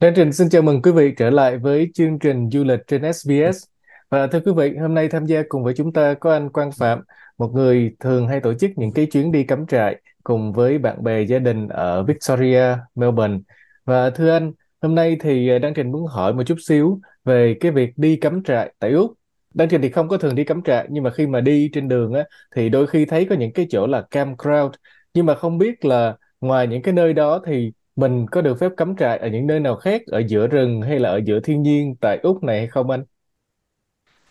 Chương 0.00 0.14
trình 0.14 0.32
xin 0.32 0.48
chào 0.48 0.62
mừng 0.62 0.82
quý 0.82 0.92
vị 0.92 1.14
trở 1.16 1.30
lại 1.30 1.58
với 1.58 1.90
chương 1.94 2.18
trình 2.18 2.50
du 2.50 2.64
lịch 2.64 2.80
trên 2.86 3.12
SBS. 3.12 3.64
Và 4.10 4.26
thưa 4.26 4.40
quý 4.40 4.52
vị, 4.56 4.76
hôm 4.76 4.94
nay 4.94 5.08
tham 5.08 5.26
gia 5.26 5.42
cùng 5.48 5.64
với 5.64 5.74
chúng 5.76 5.92
ta 5.92 6.14
có 6.14 6.32
anh 6.32 6.50
Quang 6.50 6.72
Phạm, 6.72 7.00
một 7.38 7.50
người 7.54 7.96
thường 8.00 8.28
hay 8.28 8.40
tổ 8.40 8.54
chức 8.54 8.70
những 8.76 8.92
cái 8.92 9.06
chuyến 9.06 9.32
đi 9.32 9.44
cắm 9.44 9.66
trại 9.66 10.00
cùng 10.24 10.52
với 10.52 10.78
bạn 10.78 11.04
bè 11.04 11.22
gia 11.22 11.38
đình 11.38 11.68
ở 11.68 12.02
Victoria, 12.02 12.62
Melbourne. 12.94 13.38
Và 13.84 14.10
thưa 14.10 14.30
anh, 14.30 14.52
hôm 14.82 14.94
nay 14.94 15.16
thì 15.20 15.48
à, 15.50 15.58
Đăng 15.58 15.74
Trình 15.74 15.92
muốn 15.92 16.06
hỏi 16.06 16.34
một 16.34 16.42
chút 16.46 16.58
xíu 16.60 17.00
về 17.24 17.56
cái 17.60 17.72
việc 17.72 17.90
đi 17.96 18.16
cắm 18.16 18.42
trại 18.42 18.72
tại 18.78 18.92
Úc. 18.92 19.12
Đăng 19.54 19.68
Trình 19.68 19.82
thì 19.82 19.90
không 19.90 20.08
có 20.08 20.16
thường 20.16 20.34
đi 20.34 20.44
cắm 20.44 20.62
trại, 20.62 20.86
nhưng 20.90 21.04
mà 21.04 21.10
khi 21.10 21.26
mà 21.26 21.40
đi 21.40 21.70
trên 21.72 21.88
đường 21.88 22.12
á, 22.12 22.24
thì 22.56 22.68
đôi 22.68 22.86
khi 22.86 23.04
thấy 23.04 23.24
có 23.24 23.34
những 23.34 23.52
cái 23.52 23.66
chỗ 23.70 23.86
là 23.86 24.02
campground, 24.10 24.74
nhưng 25.14 25.26
mà 25.26 25.34
không 25.34 25.58
biết 25.58 25.84
là 25.84 26.16
ngoài 26.40 26.66
những 26.66 26.82
cái 26.82 26.94
nơi 26.94 27.12
đó 27.12 27.40
thì 27.46 27.72
mình 27.98 28.26
có 28.26 28.40
được 28.40 28.58
phép 28.58 28.72
cắm 28.76 28.96
trại 28.96 29.18
ở 29.18 29.28
những 29.28 29.46
nơi 29.46 29.60
nào 29.60 29.76
khác 29.76 30.02
ở 30.06 30.22
giữa 30.28 30.46
rừng 30.46 30.82
hay 30.82 30.98
là 30.98 31.08
ở 31.08 31.20
giữa 31.24 31.40
thiên 31.40 31.62
nhiên 31.62 31.94
tại 32.00 32.18
Úc 32.22 32.42
này 32.42 32.58
hay 32.58 32.66
không 32.66 32.90
anh? 32.90 33.04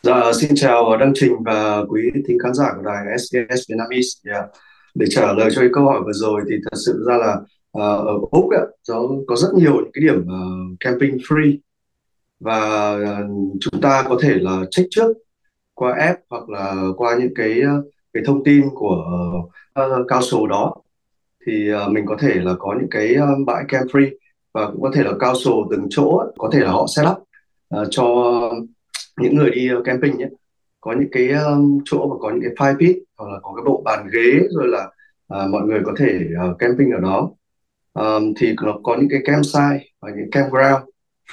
Dạ, 0.03 0.31
xin 0.34 0.52
chào 0.55 0.98
Đăng 0.98 1.12
Trình 1.16 1.34
và 1.45 1.84
quý 1.90 2.02
thính 2.27 2.38
khán 2.43 2.53
giả 2.53 2.66
của 2.76 2.81
đài 2.81 3.17
SBS 3.17 3.70
Vietnamese. 3.70 4.31
Yeah. 4.31 4.45
Để 4.95 5.05
trả 5.09 5.34
lời 5.34 5.49
cho 5.55 5.62
cái 5.62 5.70
câu 5.73 5.85
hỏi 5.85 6.02
vừa 6.05 6.12
rồi 6.13 6.41
thì 6.49 6.55
thật 6.63 6.77
sự 6.85 7.05
ra 7.07 7.17
là 7.17 7.34
uh, 7.77 8.07
ở 8.07 8.17
Úc 8.31 8.49
ấy, 8.52 8.66
có, 8.88 9.09
có 9.27 9.35
rất 9.35 9.49
nhiều 9.53 9.73
những 9.73 9.91
cái 9.93 10.02
điểm 10.02 10.21
uh, 10.21 10.79
camping 10.79 11.18
free 11.18 11.57
và 12.40 12.91
uh, 12.93 13.57
chúng 13.62 13.81
ta 13.81 14.04
có 14.09 14.18
thể 14.21 14.34
là 14.34 14.62
check 14.71 14.88
trước 14.91 15.18
qua 15.73 15.95
app 15.99 16.20
hoặc 16.29 16.49
là 16.49 16.76
qua 16.98 17.18
những 17.20 17.34
cái 17.35 17.62
cái 18.13 18.23
thông 18.26 18.43
tin 18.43 18.63
của 18.76 19.05
uh, 19.81 20.07
cao 20.07 20.21
số 20.21 20.48
đó 20.48 20.76
thì 21.48 21.74
uh, 21.74 21.92
mình 21.92 22.06
có 22.06 22.18
thể 22.20 22.34
là 22.34 22.54
có 22.60 22.76
những 22.80 22.90
cái 22.92 23.16
uh, 23.18 23.48
bãi 23.48 23.64
camp 23.68 23.88
free 23.88 24.10
và 24.54 24.72
cũng 24.72 24.82
có 24.82 24.91
thể 24.94 25.04
là 25.04 25.12
cao 25.20 25.35
sổ 25.35 25.68
từng 25.71 25.88
chỗ 25.90 26.24
có 26.38 26.49
thể 26.54 26.60
là 26.60 26.71
họ 26.71 26.85
set 26.96 27.05
up 27.12 27.18
uh, 27.82 27.88
cho 27.91 28.05
những 29.20 29.35
người 29.35 29.52
đi 29.52 29.70
uh, 29.74 29.86
camping 29.86 30.18
nhé. 30.18 30.27
Có 30.82 30.94
những 30.94 31.10
cái 31.12 31.30
um, 31.30 31.80
chỗ 31.86 32.08
mà 32.08 32.16
có 32.20 32.32
những 32.32 32.41
cái 32.41 32.52
fire 32.58 32.80
pit 32.80 32.98
hoặc 33.18 33.32
là 33.32 33.40
có 33.41 33.54
cái 33.55 33.63
bộ 33.66 33.82
bàn 33.86 34.08
ghế 34.13 34.40
rồi 34.49 34.68
là 34.68 34.86
uh, 35.34 35.49
mọi 35.49 35.62
người 35.62 35.82
có 35.86 35.94
thể 35.98 36.20
uh, 36.52 36.60
camping 36.60 36.91
ở 36.91 36.99
đó. 36.99 37.30
Um, 37.93 38.34
thì 38.38 38.55
nó 38.64 38.80
có 38.84 38.96
những 38.99 39.10
cái 39.10 39.21
campsite 39.26 39.90
và 40.02 40.12
những 40.18 40.32
campground 40.32 40.84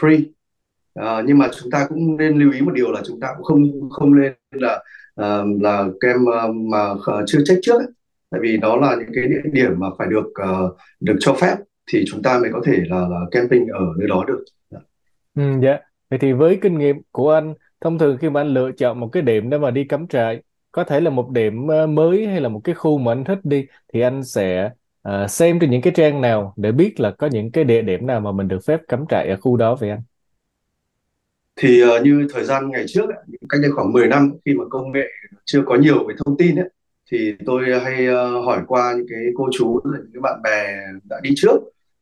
free. 0.00 0.24
Uh, 1.00 1.24
nhưng 1.26 1.38
mà 1.38 1.48
chúng 1.60 1.70
ta 1.70 1.86
cũng 1.88 2.16
nên 2.16 2.38
lưu 2.38 2.52
ý 2.52 2.60
một 2.60 2.72
điều 2.74 2.92
là 2.92 3.02
chúng 3.06 3.20
ta 3.20 3.28
cũng 3.36 3.44
không 3.44 3.90
không 3.90 4.20
nên 4.20 4.32
là 4.50 4.82
uh, 5.20 5.62
là 5.62 5.88
camp 6.00 6.20
uh, 6.20 6.54
mà 6.54 6.90
uh, 6.90 7.24
chưa 7.26 7.40
check 7.44 7.60
trước 7.62 7.74
ấy 7.74 7.86
tại 8.34 8.40
vì 8.42 8.56
đó 8.56 8.76
là 8.76 8.96
những 8.98 9.10
cái 9.14 9.24
địa 9.24 9.50
điểm 9.52 9.70
mà 9.76 9.86
phải 9.98 10.08
được 10.10 10.26
uh, 10.26 10.76
được 11.00 11.16
cho 11.20 11.34
phép 11.34 11.56
thì 11.92 12.04
chúng 12.06 12.22
ta 12.22 12.38
mới 12.38 12.50
có 12.52 12.60
thể 12.64 12.78
là, 12.86 13.08
là 13.08 13.20
camping 13.30 13.66
ở 13.66 13.84
nơi 13.98 14.08
đó 14.08 14.24
được. 14.28 14.44
Ừ, 15.34 15.42
dạ. 15.62 15.78
Vậy 16.10 16.18
thì 16.18 16.32
với 16.32 16.58
kinh 16.62 16.78
nghiệm 16.78 16.96
của 17.10 17.32
anh, 17.32 17.54
thông 17.80 17.98
thường 17.98 18.18
khi 18.20 18.30
mà 18.30 18.40
anh 18.40 18.48
lựa 18.48 18.72
chọn 18.72 19.00
một 19.00 19.08
cái 19.12 19.22
điểm 19.22 19.50
để 19.50 19.58
mà 19.58 19.70
đi 19.70 19.84
cắm 19.84 20.06
trại, 20.06 20.42
có 20.72 20.84
thể 20.84 21.00
là 21.00 21.10
một 21.10 21.30
điểm 21.30 21.68
ờ, 21.68 21.86
mới 21.86 22.26
hay 22.26 22.40
là 22.40 22.48
một 22.48 22.60
cái 22.64 22.74
khu 22.74 22.98
mà 22.98 23.12
anh 23.12 23.24
thích 23.24 23.38
đi, 23.44 23.66
thì 23.92 24.00
anh 24.00 24.24
sẽ 24.24 24.70
uh, 25.08 25.30
xem 25.30 25.58
trên 25.60 25.70
những 25.70 25.82
cái 25.82 25.92
trang 25.96 26.20
nào 26.20 26.54
để 26.56 26.72
biết 26.72 27.00
là 27.00 27.10
có 27.10 27.26
những 27.26 27.50
cái 27.50 27.64
địa 27.64 27.82
điểm 27.82 28.06
nào 28.06 28.20
mà 28.20 28.32
mình 28.32 28.48
được 28.48 28.64
phép 28.66 28.80
cắm 28.88 29.04
trại 29.08 29.28
ở 29.28 29.36
khu 29.40 29.56
đó 29.56 29.76
vậy 29.80 29.90
anh? 29.90 30.02
Thì 31.56 31.82
uh, 31.84 32.02
như 32.02 32.26
thời 32.34 32.44
gian 32.44 32.70
ngày 32.70 32.84
trước, 32.88 33.06
cách 33.48 33.60
đây 33.62 33.70
khoảng 33.70 33.92
10 33.92 34.08
năm 34.08 34.32
khi 34.44 34.54
mà 34.54 34.64
công 34.70 34.92
nghệ 34.92 35.06
chưa 35.44 35.62
có 35.66 35.76
nhiều 35.76 36.08
về 36.08 36.14
thông 36.24 36.36
tin 36.36 36.56
ấy, 36.56 36.68
thì 37.10 37.34
tôi 37.46 37.80
hay 37.80 38.06
ờ, 38.06 38.40
hỏi 38.40 38.62
qua 38.66 38.94
những 38.96 39.06
cái 39.10 39.20
cô 39.34 39.48
chú 39.52 39.80
những 39.84 40.10
cái 40.14 40.20
bạn 40.20 40.42
bè 40.42 40.76
đã 41.10 41.20
đi 41.22 41.30
trước. 41.36 41.56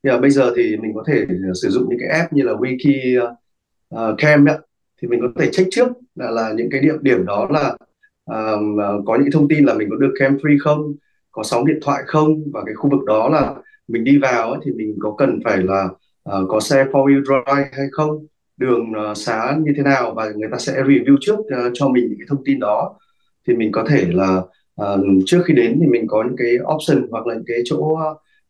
Thì 0.05 0.11
bây 0.21 0.31
giờ 0.31 0.53
thì 0.57 0.77
mình 0.77 0.93
có 0.95 1.05
thể 1.07 1.25
ờ, 1.29 1.53
sử 1.63 1.69
dụng 1.69 1.87
những 1.89 1.99
cái 1.99 2.19
app 2.19 2.33
như 2.33 2.43
là 2.43 2.53
wiki 2.53 3.29
uh, 3.95 4.15
cam 4.19 4.45
ấy, 4.45 4.59
thì 5.03 5.09
mình 5.09 5.21
có 5.21 5.29
thể 5.41 5.51
check 5.53 5.69
trước 5.71 5.89
là, 6.15 6.31
là 6.31 6.53
những 6.57 6.69
cái 6.71 6.81
địa 6.81 6.95
điểm 7.01 7.27
đó 7.27 7.49
là 7.51 7.77
uh, 8.31 9.05
có 9.07 9.19
những 9.21 9.31
thông 9.33 9.49
tin 9.49 9.65
là 9.65 9.75
mình 9.75 9.89
có 9.91 9.97
được 9.97 10.15
cam 10.19 10.37
free 10.37 10.59
không 10.61 10.95
có 11.31 11.43
sóng 11.43 11.67
điện 11.67 11.79
thoại 11.83 12.03
không 12.07 12.43
và 12.53 12.63
cái 12.67 12.75
khu 12.75 12.91
vực 12.91 13.05
đó 13.05 13.29
là 13.29 13.55
mình 13.89 14.05
đi 14.05 14.19
vào 14.19 14.51
ấy, 14.51 14.61
thì 14.65 14.73
mình 14.73 14.97
có 15.01 15.15
cần 15.19 15.41
phải 15.45 15.59
là 15.59 15.85
uh, 16.31 16.49
có 16.49 16.61
xe 16.61 16.85
four 16.85 17.07
wheel 17.07 17.25
drive 17.25 17.69
hay 17.73 17.87
không 17.93 18.27
đường 18.57 18.93
uh, 19.11 19.17
xá 19.17 19.57
như 19.61 19.73
thế 19.77 19.83
nào 19.83 20.15
và 20.15 20.31
người 20.37 20.49
ta 20.53 20.59
sẽ 20.59 20.73
review 20.73 21.17
trước 21.21 21.39
uh, 21.39 21.73
cho 21.75 21.89
mình 21.89 22.07
những 22.09 22.19
cái 22.19 22.27
thông 22.29 22.45
tin 22.45 22.61
đó. 22.61 22.99
Thì 23.47 23.55
mình 23.55 23.73
có 23.73 23.85
thể 23.89 24.07
là 24.13 24.43
uh, 24.81 25.01
trước 25.27 25.43
khi 25.45 25.55
đến 25.55 25.79
thì 25.81 25.87
mình 25.87 26.07
có 26.07 26.25
những 26.27 26.37
cái 26.39 26.55
option 26.75 27.07
hoặc 27.11 27.27
là 27.27 27.35
những 27.35 27.45
cái 27.47 27.59
chỗ 27.65 27.77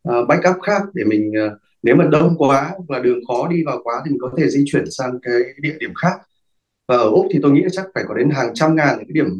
uh, 0.09 0.29
backup 0.29 0.63
khác 0.63 0.83
để 0.95 1.05
mình 1.05 1.33
uh, 1.47 1.59
nếu 1.83 1.97
mà 1.97 2.05
đông 2.13 2.35
quá 2.39 2.71
hoặc 2.77 2.91
là 2.97 2.99
đường 2.99 3.19
khó 3.29 3.49
đi 3.49 3.65
vào 3.67 3.81
quá 3.85 3.95
thì 4.05 4.11
mình 4.11 4.21
có 4.21 4.31
thể 4.37 4.49
di 4.49 4.65
chuyển 4.67 4.85
sang 4.91 5.19
cái 5.23 5.35
địa 5.61 5.77
điểm 5.81 5.95
khác. 5.95 6.13
Và 6.89 6.97
ở 6.97 7.09
úc 7.11 7.27
thì 7.31 7.39
tôi 7.43 7.53
nghĩ 7.53 7.63
chắc 7.73 7.87
phải 7.95 8.05
có 8.09 8.15
đến 8.15 8.31
hàng 8.31 8.55
trăm 8.55 8.77
ngàn 8.77 8.97
những 8.99 9.07
cái 9.07 9.13
điểm 9.13 9.39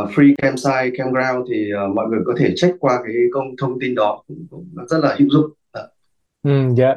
uh, 0.00 0.10
free 0.10 0.34
campsite 0.38 0.90
campground 0.98 1.50
thì 1.50 1.70
uh, 1.84 1.96
mọi 1.96 2.08
người 2.08 2.20
có 2.24 2.34
thể 2.38 2.52
check 2.56 2.80
qua 2.80 3.00
cái 3.04 3.14
công 3.32 3.56
thông 3.58 3.80
tin 3.80 3.94
đó 3.94 4.22
cũng, 4.28 4.46
cũng 4.50 4.68
rất 4.88 4.98
là 5.02 5.16
hữu 5.18 5.28
dụng. 5.30 5.50
Dạ. 5.74 5.80
Ừ, 6.42 6.50
dạ 6.76 6.94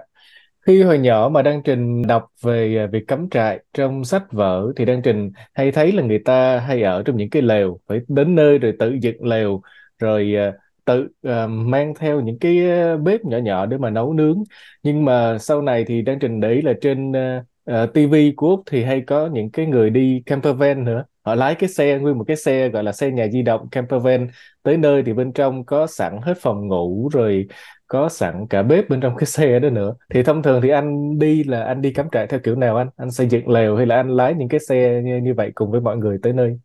khi 0.66 0.84
hồi 0.84 1.00
nhỏ 1.00 1.30
mà 1.34 1.42
Đăng 1.42 1.64
Trình 1.64 2.02
đọc 2.08 2.26
về 2.42 2.78
à, 2.78 2.88
việc 2.88 3.08
cắm 3.08 3.30
trại 3.30 3.60
trong 3.74 4.06
sách 4.06 4.32
vở 4.32 4.74
thì 4.76 4.86
Đăng 4.86 5.02
Trình 5.02 5.32
hay 5.54 5.72
thấy 5.72 5.92
là 5.92 6.04
người 6.04 6.20
ta 6.20 6.60
hay 6.60 6.82
ở 6.84 7.04
trong 7.04 7.18
những 7.18 7.30
cái 7.30 7.42
lều 7.42 7.80
phải 7.88 8.00
đến 8.08 8.36
nơi 8.36 8.58
rồi 8.58 8.74
tự 8.80 8.98
dựng 9.02 9.26
lều 9.26 9.62
rồi 10.00 10.36
à, 10.36 10.54
tự 10.86 11.08
uh, 11.28 11.50
mang 11.50 11.94
theo 12.00 12.22
những 12.22 12.40
cái 12.40 12.58
bếp 12.98 13.26
nhỏ 13.26 13.38
nhỏ 13.38 13.66
để 13.66 13.78
mà 13.78 13.90
nấu 13.90 14.14
nướng. 14.14 14.44
Nhưng 14.84 15.06
mà 15.06 15.38
sau 15.40 15.62
này 15.62 15.86
thì 15.88 16.02
Đăng 16.02 16.20
Trình 16.20 16.40
để 16.40 16.52
ý 16.52 16.62
là 16.62 16.74
trên 16.82 17.12
uh, 17.12 17.94
TV 17.94 18.16
của 18.36 18.50
Úc 18.50 18.64
thì 18.66 18.84
hay 18.84 19.02
có 19.02 19.30
những 19.34 19.52
cái 19.52 19.66
người 19.66 19.90
đi 19.90 20.24
camper 20.26 20.58
van 20.58 20.84
nữa 20.86 21.04
họ 21.24 21.36
lái 21.36 21.56
cái 21.56 21.70
xe 21.70 22.00
nguyên 22.00 22.18
một 22.18 22.24
cái 22.28 22.38
xe 22.38 22.70
gọi 22.70 22.84
là 22.84 22.92
xe 22.92 23.12
nhà 23.12 23.28
di 23.28 23.42
động 23.42 23.70
camper 23.70 24.04
van. 24.04 24.28
Tới 24.64 24.78
nơi 24.78 25.04
thì 25.06 25.14
bên 25.14 25.34
trong 25.34 25.66
có 25.66 25.88
sẵn 25.88 26.20
hết 26.22 26.34
phòng 26.42 26.68
ngủ 26.68 27.10
rồi 27.14 27.48
có 27.88 28.10
sẵn 28.10 28.48
cả 28.50 28.64
bếp 28.64 28.90
bên 28.90 29.02
trong 29.02 29.16
cái 29.18 29.26
xe 29.26 29.60
đó 29.60 29.70
nữa. 29.70 29.96
Thì 30.10 30.24
thông 30.24 30.44
thường 30.44 30.62
thì 30.62 30.70
anh 30.70 31.20
đi 31.20 31.44
là 31.44 31.64
anh 31.64 31.82
đi 31.82 31.92
cắm 31.94 32.08
trại 32.12 32.28
theo 32.28 32.40
kiểu 32.40 32.56
nào 32.56 32.78
anh? 32.78 32.88
Anh 32.98 33.12
xây 33.12 33.28
dựng 33.28 33.50
lều 33.50 33.76
hay 33.76 33.86
là 33.86 33.96
anh 33.96 34.10
lái 34.10 34.34
những 34.34 34.50
cái 34.50 34.60
xe 34.60 35.02
như, 35.04 35.18
như 35.18 35.34
vậy 35.34 35.52
cùng 35.56 35.72
với 35.72 35.82
mọi 35.82 35.98
người 35.98 36.18
tới 36.24 36.34
nơi? 36.34 36.60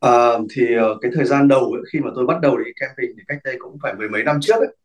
À, 0.00 0.38
thì 0.54 0.74
ờ, 0.74 0.98
cái 1.00 1.10
thời 1.14 1.24
gian 1.24 1.48
đầu 1.48 1.60
ấy, 1.60 1.82
khi 1.92 2.00
mà 2.00 2.10
tôi 2.14 2.26
bắt 2.26 2.40
đầu 2.42 2.56
đi 2.56 2.70
camping 2.80 3.16
thì 3.16 3.22
cách 3.28 3.38
đây 3.44 3.56
cũng 3.58 3.78
phải 3.82 3.94
mười 3.94 4.08
mấy 4.08 4.22
năm 4.24 4.38
trước 4.40 4.56
ấy, 4.58 4.76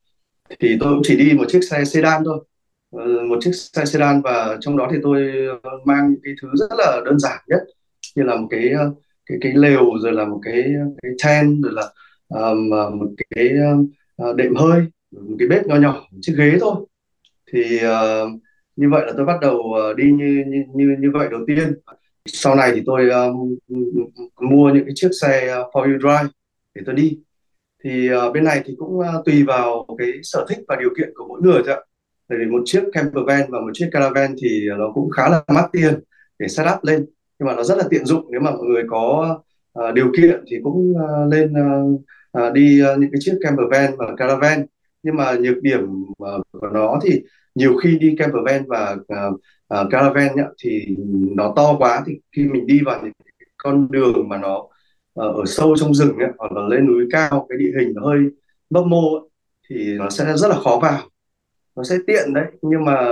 thì 0.59 0.77
tôi 0.79 0.93
cũng 0.93 1.01
chỉ 1.03 1.17
đi 1.17 1.33
một 1.37 1.45
chiếc 1.47 1.61
xe 1.69 1.85
sedan 1.85 2.23
thôi. 2.25 2.45
Ờ, 2.91 3.05
một 3.29 3.37
chiếc 3.41 3.51
xe 3.53 3.85
sedan 3.85 4.21
và 4.21 4.57
trong 4.61 4.77
đó 4.77 4.89
thì 4.91 4.97
tôi 5.03 5.31
mang 5.85 6.11
những 6.11 6.21
cái 6.23 6.33
thứ 6.41 6.47
rất 6.53 6.71
là 6.77 7.01
đơn 7.05 7.19
giản 7.19 7.37
nhất 7.47 7.59
như 8.15 8.23
là 8.23 8.35
một 8.35 8.47
cái 8.49 8.69
ờ, 8.69 8.93
cái 9.25 9.37
cái 9.41 9.53
lều 9.55 9.97
rồi 10.03 10.13
là 10.13 10.25
một 10.25 10.39
cái 10.43 10.63
cái 11.01 11.11
tent 11.23 11.63
rồi 11.63 11.73
là 11.73 11.89
um, 12.27 12.69
một 12.69 13.09
cái 13.29 13.49
uh, 14.29 14.35
đệm 14.35 14.55
hơi 14.55 14.81
một 15.11 15.35
cái 15.39 15.47
bếp 15.47 15.67
nho 15.67 15.75
nhỏ 15.75 16.07
một 16.11 16.19
chiếc 16.21 16.33
ghế 16.37 16.57
thôi. 16.61 16.75
Thì 17.53 17.75
uh, 17.75 18.41
như 18.75 18.89
vậy 18.89 19.03
là 19.07 19.13
tôi 19.17 19.25
bắt 19.25 19.39
đầu 19.41 19.57
uh, 19.57 19.97
đi 19.97 20.11
như 20.11 20.43
như 20.47 20.63
như 20.73 20.95
như 20.99 21.11
vậy 21.13 21.27
đầu 21.31 21.41
tiên. 21.47 21.73
Sau 22.25 22.55
này 22.55 22.71
thì 22.75 22.81
tôi 22.85 23.09
um, 23.09 23.55
mua 24.41 24.69
những 24.69 24.85
cái 24.85 24.93
chiếc 24.95 25.09
xe 25.21 25.57
uh, 25.61 25.73
four 25.73 25.87
wheel 25.87 25.99
drive 25.99 26.29
để 26.75 26.81
tôi 26.85 26.95
đi. 26.95 27.19
Thì 27.83 28.09
uh, 28.13 28.33
bên 28.33 28.43
này 28.43 28.61
thì 28.65 28.75
cũng 28.77 28.99
uh, 28.99 29.25
tùy 29.25 29.43
vào 29.43 29.85
cái 29.97 30.11
sở 30.23 30.45
thích 30.49 30.59
và 30.67 30.75
điều 30.75 30.89
kiện 30.97 31.09
của 31.15 31.25
mỗi 31.27 31.41
người 31.41 31.61
thôi 31.65 31.75
ạ. 31.75 31.81
Tại 32.27 32.37
vì 32.39 32.45
một 32.45 32.61
chiếc 32.65 32.83
camper 32.93 33.25
van 33.27 33.51
và 33.51 33.59
một 33.59 33.71
chiếc 33.73 33.89
caravan 33.91 34.35
thì 34.41 34.67
nó 34.77 34.91
cũng 34.93 35.09
khá 35.09 35.29
là 35.29 35.43
mắc 35.47 35.69
tiền 35.71 35.99
để 36.39 36.47
setup 36.47 36.83
lên 36.83 37.05
nhưng 37.41 37.47
mà 37.47 37.55
nó 37.55 37.63
rất 37.63 37.77
là 37.77 37.83
tiện 37.89 38.05
dụng 38.05 38.25
nếu 38.31 38.41
mà 38.41 38.51
mọi 38.51 38.63
người 38.63 38.83
có 38.89 39.37
uh, 39.79 39.93
điều 39.93 40.11
kiện 40.17 40.43
thì 40.47 40.57
cũng 40.63 40.93
uh, 40.93 41.33
lên 41.33 41.53
uh, 41.53 42.01
uh, 42.47 42.53
đi 42.53 42.81
uh, 42.93 42.99
những 42.99 43.11
cái 43.11 43.19
chiếc 43.19 43.37
camper 43.41 43.67
van 43.71 43.97
và 43.97 44.15
caravan. 44.17 44.65
Nhưng 45.03 45.15
mà 45.15 45.33
nhược 45.33 45.61
điểm 45.61 46.03
uh, 46.09 46.47
của 46.51 46.69
nó 46.73 46.99
thì 47.03 47.21
nhiều 47.55 47.77
khi 47.77 47.97
đi 47.99 48.15
camper 48.17 48.43
van 48.45 48.63
và 48.67 48.95
uh, 49.13 49.33
uh, 49.81 49.87
caravan 49.91 50.35
nhá, 50.35 50.45
thì 50.63 50.95
nó 51.35 51.53
to 51.55 51.75
quá 51.77 52.03
thì 52.05 52.19
khi 52.31 52.43
mình 52.47 52.67
đi 52.67 52.81
vào 52.85 53.01
những 53.03 53.11
con 53.57 53.91
đường 53.91 54.29
mà 54.29 54.37
nó 54.37 54.57
uh, 54.57 54.69
ở 55.15 55.43
sâu 55.45 55.75
trong 55.75 55.93
rừng 55.93 56.17
ấy, 56.17 56.31
hoặc 56.37 56.51
là 56.51 56.61
lên 56.67 56.87
núi 56.87 57.07
cao 57.11 57.45
cái 57.49 57.57
địa 57.57 57.71
hình 57.79 57.93
nó 57.95 58.07
hơi 58.07 58.19
bấp 58.69 58.85
mô 58.85 59.15
ấy, 59.15 59.29
thì 59.69 59.93
nó 59.97 60.09
sẽ 60.09 60.37
rất 60.37 60.47
là 60.47 60.55
khó 60.55 60.79
vào. 60.81 60.99
Nó 61.75 61.83
sẽ 61.83 61.97
tiện 62.07 62.33
đấy 62.33 62.45
nhưng 62.61 62.85
mà 62.85 63.07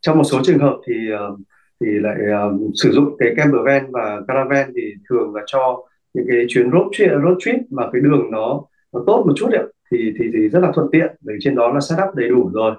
trong 0.00 0.18
một 0.18 0.24
số 0.24 0.40
trường 0.44 0.58
hợp 0.58 0.76
thì 0.86 0.94
uh, 1.14 1.40
thì 1.80 1.86
lại 1.90 2.16
um, 2.42 2.70
sử 2.74 2.92
dụng 2.92 3.16
cái 3.18 3.34
camper 3.36 3.60
van 3.64 3.90
và 3.90 4.20
caravan 4.28 4.72
thì 4.76 4.94
thường 5.08 5.34
là 5.34 5.42
cho 5.46 5.84
những 6.14 6.24
cái 6.28 6.44
chuyến 6.48 6.70
road 6.70 6.86
trip, 6.92 7.10
road 7.10 7.36
trip 7.38 7.56
mà 7.70 7.88
cái 7.92 8.02
đường 8.02 8.30
nó 8.30 8.62
nó 8.92 9.04
tốt 9.06 9.24
một 9.26 9.32
chút 9.36 9.50
ấy, 9.52 9.72
thì 9.90 10.12
thì 10.18 10.30
thì 10.32 10.48
rất 10.48 10.60
là 10.60 10.72
thuận 10.74 10.88
tiện 10.92 11.16
bởi 11.20 11.36
trên 11.40 11.54
đó 11.54 11.72
là 11.72 11.80
setup 11.80 12.14
đầy 12.14 12.28
đủ 12.28 12.50
rồi. 12.54 12.74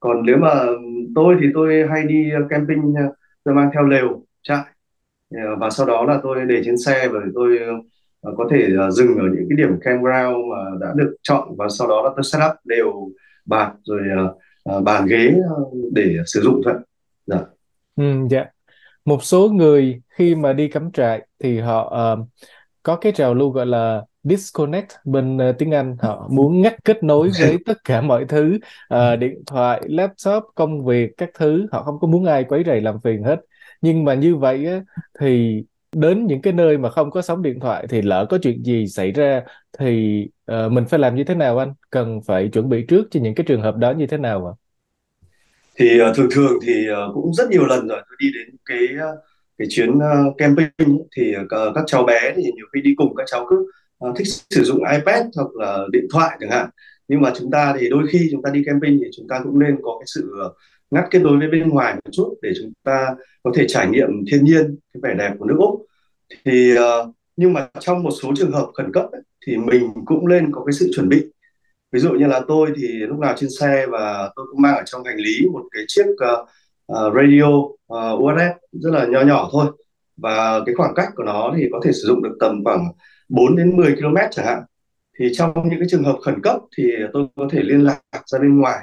Còn 0.00 0.22
nếu 0.26 0.36
mà 0.36 0.66
tôi 1.14 1.36
thì 1.40 1.46
tôi 1.54 1.86
hay 1.90 2.04
đi 2.04 2.30
camping 2.50 2.94
ờ, 2.96 3.14
tôi 3.44 3.54
mang 3.54 3.70
theo 3.74 3.82
lều 3.82 4.22
trại. 4.42 4.64
Ờ, 5.30 5.56
và 5.60 5.70
sau 5.70 5.86
đó 5.86 6.04
là 6.04 6.20
tôi 6.22 6.46
để 6.46 6.62
trên 6.64 6.78
xe 6.78 7.08
và 7.08 7.20
tôi 7.34 7.58
có 8.36 8.48
thể 8.50 8.68
dừng 8.90 9.16
ở 9.18 9.24
những 9.24 9.46
cái 9.48 9.56
điểm 9.56 9.80
campground 9.80 10.36
mà 10.50 10.70
đã 10.80 10.92
được 10.96 11.16
chọn 11.22 11.48
và 11.58 11.68
sau 11.68 11.88
đó 11.88 12.02
là 12.02 12.10
tôi 12.16 12.24
setup 12.24 12.52
đều 12.64 13.10
bạt 13.46 13.72
rồi 13.84 14.02
bàn 14.84 15.06
ghế 15.06 15.34
để 15.92 16.16
sử 16.26 16.40
dụng 16.40 16.60
thôi 16.64 16.74
dạ. 17.26 17.38
Ừ, 17.96 18.04
dạ. 18.30 18.44
Một 19.04 19.24
số 19.24 19.48
người 19.48 20.02
khi 20.08 20.34
mà 20.34 20.52
đi 20.52 20.68
cắm 20.68 20.92
trại 20.92 21.26
thì 21.38 21.58
họ 21.60 21.96
uh, 22.14 22.28
có 22.82 22.96
cái 22.96 23.12
trào 23.12 23.34
lưu 23.34 23.50
gọi 23.50 23.66
là 23.66 24.02
disconnect 24.22 24.88
bên 25.04 25.36
uh, 25.36 25.58
tiếng 25.58 25.70
Anh. 25.70 25.96
Họ 26.00 26.28
muốn 26.32 26.62
ngắt 26.62 26.84
kết 26.84 27.04
nối 27.04 27.30
với 27.40 27.58
tất 27.66 27.84
cả 27.84 28.00
mọi 28.00 28.24
thứ 28.28 28.58
uh, 28.94 29.18
điện 29.20 29.42
thoại 29.46 29.82
laptop 29.84 30.44
công 30.54 30.84
việc 30.84 31.10
các 31.16 31.30
thứ. 31.34 31.66
Họ 31.72 31.82
không 31.82 32.00
có 32.00 32.08
muốn 32.08 32.24
ai 32.26 32.44
quấy 32.44 32.64
rầy 32.66 32.80
làm 32.80 33.00
phiền 33.04 33.22
hết. 33.22 33.40
Nhưng 33.80 34.04
mà 34.04 34.14
như 34.14 34.36
vậy 34.36 34.66
á, 34.66 34.82
thì 35.20 35.64
đến 35.92 36.26
những 36.26 36.42
cái 36.42 36.52
nơi 36.52 36.78
mà 36.78 36.90
không 36.90 37.10
có 37.10 37.22
sóng 37.22 37.42
điện 37.42 37.60
thoại 37.60 37.86
thì 37.90 38.02
lỡ 38.02 38.26
có 38.30 38.38
chuyện 38.42 38.62
gì 38.64 38.86
xảy 38.86 39.12
ra 39.12 39.42
thì 39.78 40.22
uh, 40.52 40.72
mình 40.72 40.84
phải 40.86 41.00
làm 41.00 41.16
như 41.16 41.24
thế 41.24 41.34
nào 41.34 41.58
anh? 41.58 41.74
Cần 41.90 42.20
phải 42.26 42.48
chuẩn 42.48 42.68
bị 42.68 42.86
trước 42.88 43.08
cho 43.10 43.20
những 43.20 43.34
cái 43.34 43.44
trường 43.48 43.62
hợp 43.62 43.76
đó 43.76 43.90
như 43.90 44.06
thế 44.06 44.16
nào 44.16 44.46
ạ 44.46 44.61
thì 45.76 45.98
ờ, 45.98 46.12
thường 46.16 46.28
thường 46.30 46.52
thì 46.66 46.86
ờ, 46.88 47.10
cũng 47.14 47.34
rất 47.34 47.50
nhiều 47.50 47.66
lần 47.66 47.88
rồi 47.88 48.02
tôi 48.08 48.16
đi 48.18 48.26
đến 48.34 48.56
cái 48.64 48.98
ờ, 49.00 49.16
cái 49.58 49.68
chuyến 49.70 49.98
camping 50.38 50.98
thì 51.16 51.34
các 51.50 51.84
cháu 51.86 52.04
bé 52.04 52.32
thì 52.36 52.42
nhiều 52.42 52.66
khi 52.74 52.80
đi 52.80 52.94
cùng 52.96 53.14
các 53.16 53.24
cháu 53.26 53.46
cứ 53.50 53.66
thích 54.16 54.26
sử 54.50 54.64
dụng 54.64 54.78
iPad 54.92 55.24
hoặc 55.36 55.48
là 55.54 55.78
điện 55.92 56.06
thoại 56.12 56.36
chẳng 56.40 56.50
hạn. 56.50 56.68
Nhưng 57.08 57.20
mà 57.20 57.32
chúng 57.38 57.50
ta 57.50 57.74
thì 57.80 57.88
đôi 57.88 58.06
khi 58.10 58.28
chúng 58.32 58.42
ta 58.42 58.50
đi 58.50 58.62
camping 58.66 58.98
thì 59.04 59.10
chúng 59.16 59.28
ta 59.28 59.40
cũng 59.44 59.58
nên 59.58 59.76
có 59.82 59.96
cái 59.98 60.06
sự 60.06 60.34
ngắt 60.90 61.04
kết 61.10 61.18
nối 61.18 61.38
với 61.38 61.48
bên 61.48 61.68
ngoài 61.68 61.94
một 61.94 62.10
chút 62.12 62.34
để 62.42 62.50
chúng 62.60 62.72
ta 62.84 63.14
có 63.42 63.52
thể 63.54 63.64
trải 63.68 63.88
nghiệm 63.88 64.08
thiên 64.30 64.44
nhiên 64.44 64.76
cái 64.94 65.00
vẻ 65.02 65.14
đẹp 65.18 65.34
của 65.38 65.44
nước 65.44 65.56
Úc. 65.58 65.86
Thì 66.44 66.74
nhưng 67.36 67.52
mà 67.52 67.68
trong 67.80 68.02
một 68.02 68.10
số 68.22 68.32
trường 68.36 68.52
hợp 68.52 68.66
khẩn 68.74 68.92
cấp 68.92 69.06
ấy, 69.12 69.22
thì 69.46 69.56
mình 69.56 69.92
cũng 70.04 70.28
nên 70.28 70.52
có 70.52 70.64
cái 70.64 70.72
sự 70.72 70.90
chuẩn 70.94 71.08
bị 71.08 71.24
ví 71.92 72.00
dụ 72.00 72.12
như 72.12 72.26
là 72.26 72.40
tôi 72.48 72.70
thì 72.76 72.88
lúc 72.88 73.18
nào 73.18 73.34
trên 73.36 73.50
xe 73.60 73.86
và 73.86 74.30
tôi 74.36 74.46
cũng 74.50 74.62
mang 74.62 74.76
ở 74.76 74.82
trong 74.86 75.04
hành 75.04 75.16
lý 75.16 75.46
một 75.52 75.62
cái 75.70 75.84
chiếc 75.88 76.06
uh, 76.06 76.48
uh, 76.92 77.14
radio 77.14 77.44
ờ, 77.86 78.12
uh, 78.12 78.20
USS 78.20 78.56
rất 78.72 78.90
là 78.90 79.06
nhỏ 79.06 79.20
nhỏ 79.20 79.48
thôi. 79.52 79.66
Và 80.16 80.60
cái 80.66 80.74
khoảng 80.74 80.94
cách 80.94 81.08
của 81.16 81.22
nó 81.22 81.54
thì 81.56 81.68
có 81.72 81.80
thể 81.84 81.92
sử 81.92 82.06
dụng 82.06 82.22
được 82.22 82.36
tầm 82.40 82.64
khoảng 82.64 82.92
4 83.28 83.56
đến 83.56 83.76
10 83.76 83.96
km 83.96 84.16
chẳng 84.30 84.46
hạn. 84.46 84.62
Thì 85.18 85.32
trong 85.34 85.52
những 85.54 85.78
cái 85.78 85.88
trường 85.90 86.04
hợp 86.04 86.16
khẩn 86.22 86.42
cấp 86.42 86.56
thì 86.78 86.92
tôi 87.12 87.26
có 87.36 87.48
thể 87.50 87.62
liên 87.62 87.80
lạc 87.84 88.00
ra 88.26 88.38
bên 88.38 88.58
ngoài 88.58 88.78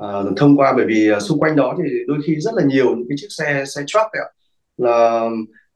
uh, 0.00 0.36
thông 0.36 0.56
qua 0.56 0.72
bởi 0.76 0.86
vì 0.86 1.12
uh, 1.16 1.22
xung 1.22 1.40
quanh 1.40 1.56
đó 1.56 1.76
thì 1.78 1.90
đôi 2.06 2.18
khi 2.26 2.36
rất 2.40 2.54
là 2.54 2.62
nhiều 2.64 2.96
những 2.96 3.08
cái 3.08 3.16
chiếc 3.20 3.28
xe 3.30 3.64
xe 3.66 3.82
truck 3.86 4.12
ấy, 4.12 4.32
là 4.76 5.22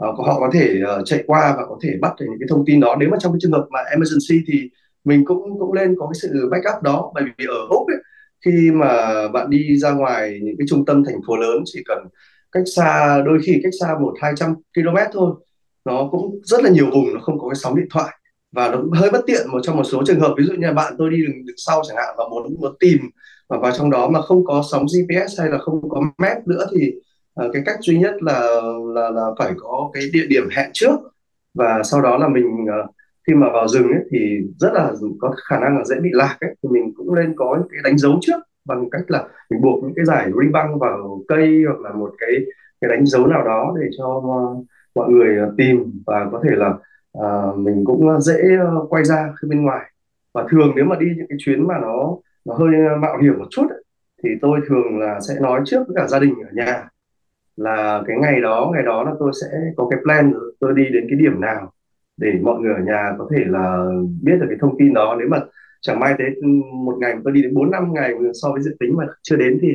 uh, 0.09 0.19
họ 0.19 0.41
có 0.41 0.51
thể 0.53 0.81
uh, 0.99 1.07
chạy 1.07 1.25
qua 1.27 1.55
và 1.57 1.67
có 1.69 1.79
thể 1.83 1.91
bắt 2.01 2.13
được 2.21 2.27
những 2.29 2.39
cái 2.41 2.47
thông 2.51 2.65
tin 2.67 2.81
đó. 2.81 2.97
Nếu 3.01 3.09
mà 3.11 3.17
trong 3.21 3.33
cái 3.33 3.39
trường 3.43 3.53
hợp 3.53 3.67
mà 3.71 3.81
emergency 3.91 4.45
thì 4.47 4.71
mình 5.07 5.25
cũng 5.25 5.59
cũng 5.59 5.73
lên 5.73 5.95
có 5.99 6.07
cái 6.07 6.21
sự 6.23 6.49
backup 6.51 6.83
đó 6.83 7.13
bởi 7.15 7.25
vì 7.39 7.45
ở 7.47 7.67
úc 7.71 7.89
ấy, 7.89 7.97
khi 8.45 8.71
mà 8.71 8.89
bạn 9.29 9.51
đi 9.51 9.77
ra 9.77 9.93
ngoài 9.93 10.39
những 10.43 10.55
cái 10.59 10.67
trung 10.71 10.85
tâm 10.85 11.05
thành 11.05 11.21
phố 11.27 11.37
lớn 11.37 11.63
chỉ 11.65 11.83
cần 11.87 11.99
cách 12.53 12.65
xa 12.77 13.23
đôi 13.27 13.39
khi 13.47 13.61
cách 13.63 13.73
xa 13.81 13.95
một 14.01 14.15
hai 14.21 14.33
trăm 14.37 14.55
km 14.75 14.97
thôi 15.13 15.35
nó 15.87 16.09
cũng 16.11 16.41
rất 16.45 16.63
là 16.63 16.71
nhiều 16.71 16.87
vùng 16.93 17.15
nó 17.15 17.21
không 17.21 17.39
có 17.39 17.49
cái 17.49 17.55
sóng 17.55 17.77
điện 17.77 17.87
thoại. 17.91 18.19
Và 18.53 18.69
nó 18.69 18.77
cũng 18.77 18.91
hơi 18.91 19.11
bất 19.11 19.21
tiện 19.27 19.49
một 19.53 19.59
trong 19.63 19.77
một 19.77 19.85
số 19.85 20.03
trường 20.07 20.21
hợp 20.21 20.35
ví 20.39 20.45
dụ 20.45 20.53
như 20.53 20.67
là 20.67 20.73
bạn 20.73 20.95
tôi 20.99 21.11
đi 21.11 21.17
đường, 21.17 21.47
đường 21.47 21.57
sau 21.57 21.83
chẳng 21.89 21.97
hạn 21.97 22.15
và 22.19 22.25
muốn 22.31 22.55
muốn 22.61 22.77
tìm 22.81 22.99
và 23.49 23.59
vào 23.59 23.73
trong 23.73 23.91
đó 23.91 24.09
mà 24.09 24.23
không 24.23 24.45
có 24.45 24.63
sóng 24.71 24.87
GPS 24.87 25.41
hay 25.41 25.49
là 25.51 25.59
không 25.59 25.89
có 25.89 26.03
map 26.19 26.47
nữa 26.47 26.67
thì 26.75 26.93
uh, 27.45 27.51
cái 27.53 27.63
cách 27.67 27.77
duy 27.81 27.99
nhất 27.99 28.15
là 28.21 28.61
là 28.95 29.11
là 29.11 29.27
phải 29.39 29.53
có 29.57 29.91
cái 29.93 30.03
địa 30.13 30.27
điểm 30.29 30.49
hẹn 30.57 30.71
trước. 30.73 30.97
Và 31.55 31.83
sau 31.83 32.01
đó 32.03 32.19
là 32.19 32.29
mình 32.29 32.47
uh, 32.63 32.96
khi 33.27 33.35
mà 33.35 33.47
vào 33.53 33.69
rừng 33.69 33.89
ấy, 33.89 34.03
thì 34.11 34.41
rất 34.59 34.73
là 34.73 34.93
có 35.21 35.35
khả 35.49 35.61
năng 35.61 35.79
là 35.79 35.85
dễ 35.85 35.97
bị 36.03 36.11
lạc 36.13 36.37
ấy, 36.41 36.55
thì 36.63 36.69
mình 36.69 36.93
cũng 36.97 37.15
nên 37.15 37.35
có 37.37 37.57
những 37.59 37.69
cái 37.71 37.81
đánh 37.85 37.99
dấu 37.99 38.19
trước 38.21 38.41
bằng 38.65 38.91
cách 38.91 39.03
là 39.09 39.25
mình 39.51 39.61
buộc 39.61 39.85
những 39.85 39.93
cái 39.97 40.05
giải 40.05 40.27
ri 40.41 40.49
băng 40.49 40.79
vào 40.79 41.21
cây 41.29 41.63
hoặc 41.67 41.81
là 41.81 41.93
một 41.93 42.13
cái 42.19 42.31
cái 42.81 42.89
đánh 42.89 43.07
dấu 43.07 43.27
nào 43.27 43.45
đó 43.45 43.75
để 43.81 43.89
cho 43.99 44.23
mọi 44.95 45.11
người 45.11 45.39
ờ, 45.39 45.55
tìm 45.59 46.03
và 46.07 46.29
có 46.33 46.41
thể 46.45 46.57
là 46.57 46.75
uh, 47.19 47.59
mình 47.59 47.85
cũng 47.85 48.21
dễ 48.21 48.57
ờ, 48.61 48.87
quay 48.89 49.05
ra 49.05 49.33
khi 49.41 49.49
bên 49.49 49.63
ngoài. 49.63 49.93
Và 50.35 50.45
thường 50.51 50.73
nếu 50.77 50.85
mà 50.85 50.97
đi 51.01 51.07
những 51.17 51.27
cái 51.29 51.39
chuyến 51.41 51.67
mà 51.67 51.79
nó 51.79 52.17
nó 52.45 52.55
hơi 52.55 52.99
mạo 52.99 53.19
hiểm 53.23 53.39
một 53.39 53.47
chút 53.51 53.67
ấy, 53.71 53.85
thì 54.23 54.31
tôi 54.41 54.61
thường 54.69 54.99
là 54.99 55.21
sẽ 55.29 55.35
nói 55.41 55.61
trước 55.65 55.79
với 55.87 55.97
cả 55.97 56.07
gia 56.07 56.19
đình 56.19 56.35
ở 56.45 56.51
nhà 56.53 56.89
là 57.57 58.03
cái 58.07 58.17
ngày 58.21 58.41
đó 58.41 58.71
ngày 58.75 58.83
đó 58.83 59.03
là 59.03 59.13
tôi 59.19 59.33
sẽ 59.43 59.47
có 59.77 59.89
cái 59.91 60.01
plan 60.03 60.33
tôi 60.61 60.73
đi 60.77 60.85
đến 60.93 61.07
cái 61.11 61.19
điểm 61.19 61.41
nào 61.41 61.73
để 62.17 62.29
mọi 62.43 62.61
người 62.61 62.75
ở 62.75 62.81
nhà 62.87 63.13
có 63.19 63.29
thể 63.31 63.45
là 63.47 63.87
biết 64.23 64.37
được 64.41 64.47
cái 64.49 64.59
thông 64.61 64.79
tin 64.79 64.95
đó. 64.95 65.17
Nếu 65.19 65.29
mà 65.29 65.41
chẳng 65.81 66.01
may 66.01 66.15
thế 66.19 66.25
một 66.85 66.97
ngày 67.01 67.15
tôi 67.25 67.33
đi 67.33 67.43
đến 67.43 67.55
bốn 67.55 67.71
năm 67.71 67.93
ngày 67.95 68.13
so 68.43 68.53
với 68.53 68.63
dự 68.63 68.77
tính 68.81 68.97
mà 68.97 69.05
chưa 69.23 69.37
đến 69.37 69.59
thì 69.63 69.69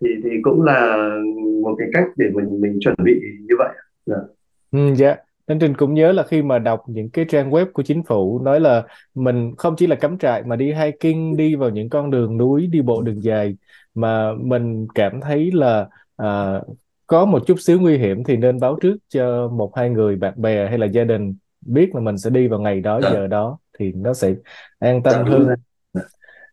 thì 0.00 0.08
thì 0.24 0.30
cũng 0.42 0.62
là 0.62 1.08
một 1.62 1.74
cái 1.78 1.88
cách 1.92 2.04
để 2.16 2.26
mình 2.34 2.60
mình 2.60 2.78
chuẩn 2.80 2.94
bị 3.04 3.20
như 3.40 3.54
vậy. 3.58 3.68
Dạ. 4.06 4.16
Ừ, 4.72 4.94
dạ. 4.94 5.16
Nên 5.48 5.58
Trình 5.58 5.74
cũng 5.74 5.94
nhớ 5.94 6.12
là 6.12 6.22
khi 6.22 6.42
mà 6.42 6.58
đọc 6.58 6.82
những 6.86 7.10
cái 7.10 7.24
trang 7.28 7.50
web 7.50 7.66
của 7.72 7.82
chính 7.82 8.02
phủ 8.02 8.40
nói 8.44 8.60
là 8.60 8.82
mình 9.14 9.54
không 9.58 9.76
chỉ 9.76 9.86
là 9.86 9.96
cắm 9.96 10.18
trại 10.18 10.42
mà 10.42 10.56
đi 10.56 10.72
hiking, 10.72 11.36
đi 11.36 11.54
vào 11.54 11.70
những 11.70 11.88
con 11.88 12.10
đường 12.10 12.36
núi, 12.36 12.66
đi 12.66 12.82
bộ 12.82 13.02
đường 13.02 13.22
dài 13.22 13.56
mà 13.94 14.32
mình 14.34 14.86
cảm 14.94 15.20
thấy 15.20 15.50
là 15.54 15.88
à, 16.16 16.60
có 17.06 17.24
một 17.24 17.46
chút 17.46 17.60
xíu 17.60 17.80
nguy 17.80 17.98
hiểm 17.98 18.24
thì 18.24 18.36
nên 18.36 18.60
báo 18.60 18.78
trước 18.80 18.96
cho 19.08 19.48
một 19.48 19.76
hai 19.76 19.90
người 19.90 20.16
bạn 20.16 20.34
bè 20.36 20.68
hay 20.68 20.78
là 20.78 20.86
gia 20.86 21.04
đình 21.04 21.34
biết 21.60 21.90
là 21.94 22.00
mình 22.00 22.18
sẽ 22.18 22.30
đi 22.30 22.48
vào 22.48 22.60
ngày 22.60 22.80
đó 22.80 23.00
dạ. 23.02 23.10
giờ 23.12 23.26
đó 23.26 23.58
thì 23.78 23.92
nó 23.92 24.14
sẽ 24.14 24.34
an 24.78 25.00
dạ 25.04 25.10
tâm 25.12 25.24
rồi 25.24 25.38
hơn. 25.38 25.58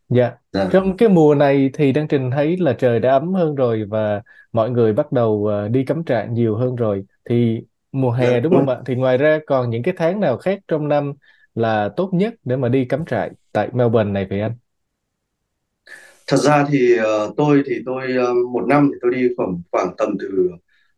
dạ. 0.08 0.32
Dạ. 0.52 0.68
Trong 0.72 0.96
cái 0.96 1.08
mùa 1.08 1.34
này 1.34 1.70
thì 1.74 1.92
Đăng 1.92 2.08
Trình 2.08 2.30
thấy 2.30 2.56
là 2.56 2.72
trời 2.72 3.00
đã 3.00 3.12
ấm 3.12 3.34
hơn 3.34 3.54
rồi 3.54 3.84
và 3.88 4.22
mọi 4.52 4.70
người 4.70 4.92
bắt 4.92 5.12
đầu 5.12 5.46
ờ, 5.46 5.68
đi 5.68 5.84
cắm 5.84 6.04
trại 6.04 6.28
nhiều 6.28 6.56
hơn 6.56 6.76
rồi. 6.76 7.04
Thì 7.28 7.60
mùa 7.92 8.10
hè 8.10 8.30
dạ 8.30 8.40
đúng 8.40 8.54
không 8.54 8.68
ạ? 8.68 8.76
Thì 8.86 8.94
ngoài 8.94 9.18
ra 9.18 9.38
còn 9.46 9.70
những 9.70 9.82
cái 9.82 9.94
tháng 9.96 10.20
nào 10.20 10.38
khác 10.38 10.60
trong 10.68 10.88
năm 10.88 11.12
là 11.54 11.88
tốt 11.96 12.10
nhất 12.12 12.34
để 12.44 12.56
mà 12.56 12.68
đi 12.68 12.84
cắm 12.84 13.04
trại 13.06 13.30
tại 13.52 13.68
Melbourne 13.72 14.12
này 14.12 14.26
vậy 14.30 14.40
anh? 14.40 14.52
Thật 16.26 16.36
ra 16.36 16.66
thì 16.68 16.96
ờ, 16.96 17.32
tôi 17.36 17.62
thì 17.66 17.74
tôi 17.86 18.02
ờ, 18.16 18.34
một 18.52 18.64
năm 18.68 18.90
thì 18.92 18.98
tôi 19.02 19.14
đi 19.14 19.28
khoảng 19.36 19.62
khoảng 19.70 19.94
tầm 19.98 20.16
từ 20.20 20.50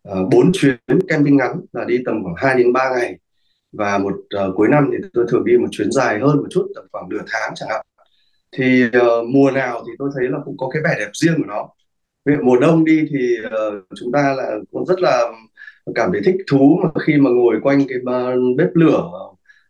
uh, 0.08 0.28
4 0.32 0.52
chuyến 0.52 0.76
camping 1.08 1.36
ngắn 1.36 1.60
là 1.72 1.84
đi 1.84 1.98
tầm 2.06 2.22
khoảng 2.22 2.34
2 2.38 2.54
đến 2.54 2.72
3 2.72 2.90
ngày 2.96 3.18
và 3.72 3.98
một 3.98 4.12
uh, 4.12 4.56
cuối 4.56 4.68
năm 4.68 4.90
thì 4.92 5.08
tôi 5.14 5.24
thường 5.28 5.44
đi 5.44 5.56
một 5.56 5.68
chuyến 5.70 5.92
dài 5.92 6.18
hơn 6.18 6.36
một 6.36 6.46
chút 6.50 6.66
tầm 6.74 6.84
khoảng 6.92 7.08
nửa 7.08 7.22
tháng 7.26 7.52
chẳng 7.54 7.68
hạn. 7.68 7.86
Thì 8.52 8.84
uh, 8.84 9.26
mùa 9.28 9.50
nào 9.50 9.82
thì 9.86 9.92
tôi 9.98 10.10
thấy 10.14 10.28
là 10.28 10.38
cũng 10.44 10.56
có 10.56 10.68
cái 10.68 10.82
vẻ 10.82 10.94
đẹp 10.98 11.10
riêng 11.12 11.34
của 11.36 11.46
nó. 11.48 11.68
Ví 12.24 12.34
dụ 12.36 12.42
mùa 12.42 12.56
đông 12.56 12.84
đi 12.84 13.06
thì 13.10 13.36
uh, 13.46 13.84
chúng 13.96 14.12
ta 14.12 14.34
là 14.36 14.58
cũng 14.72 14.86
rất 14.86 15.00
là 15.00 15.32
cảm 15.94 16.12
thấy 16.12 16.20
thích 16.24 16.36
thú 16.50 16.80
mà 16.82 16.90
khi 17.06 17.16
mà 17.16 17.30
ngồi 17.30 17.56
quanh 17.62 17.84
cái 17.88 17.98
bếp 18.56 18.68
lửa 18.74 19.10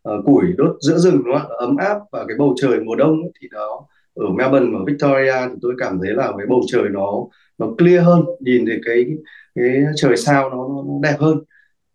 uh, 0.09 0.25
củi 0.27 0.45
đốt 0.57 0.77
giữa 0.81 0.99
rừng 0.99 1.23
đúng 1.25 1.39
không 1.39 1.51
ạ? 1.51 1.55
Ấm 1.59 1.77
áp 1.77 1.99
và 2.13 2.25
cái 2.29 2.37
bầu 2.39 2.55
trời 2.61 2.81
mùa 2.81 2.95
đông 2.95 3.23
ấy, 3.23 3.31
thì 3.41 3.49
nó 3.53 3.87
ở 4.15 4.29
Melbourne 4.29 4.79
ở 4.79 4.85
Victoria 4.85 5.49
thì 5.49 5.55
tôi 5.63 5.75
cảm 5.79 5.99
thấy 6.03 6.15
là 6.15 6.33
cái 6.39 6.47
bầu 6.47 6.63
trời 6.73 6.85
nó 6.91 7.27
nó 7.59 7.67
clear 7.79 8.05
hơn 8.05 8.25
nhìn 8.41 8.67
thấy 8.67 8.81
cái 8.85 9.07
cái 9.55 9.83
trời 9.97 10.17
sao 10.17 10.51
nó, 10.51 10.57
nó 10.57 10.83
đẹp 11.03 11.17
hơn 11.19 11.39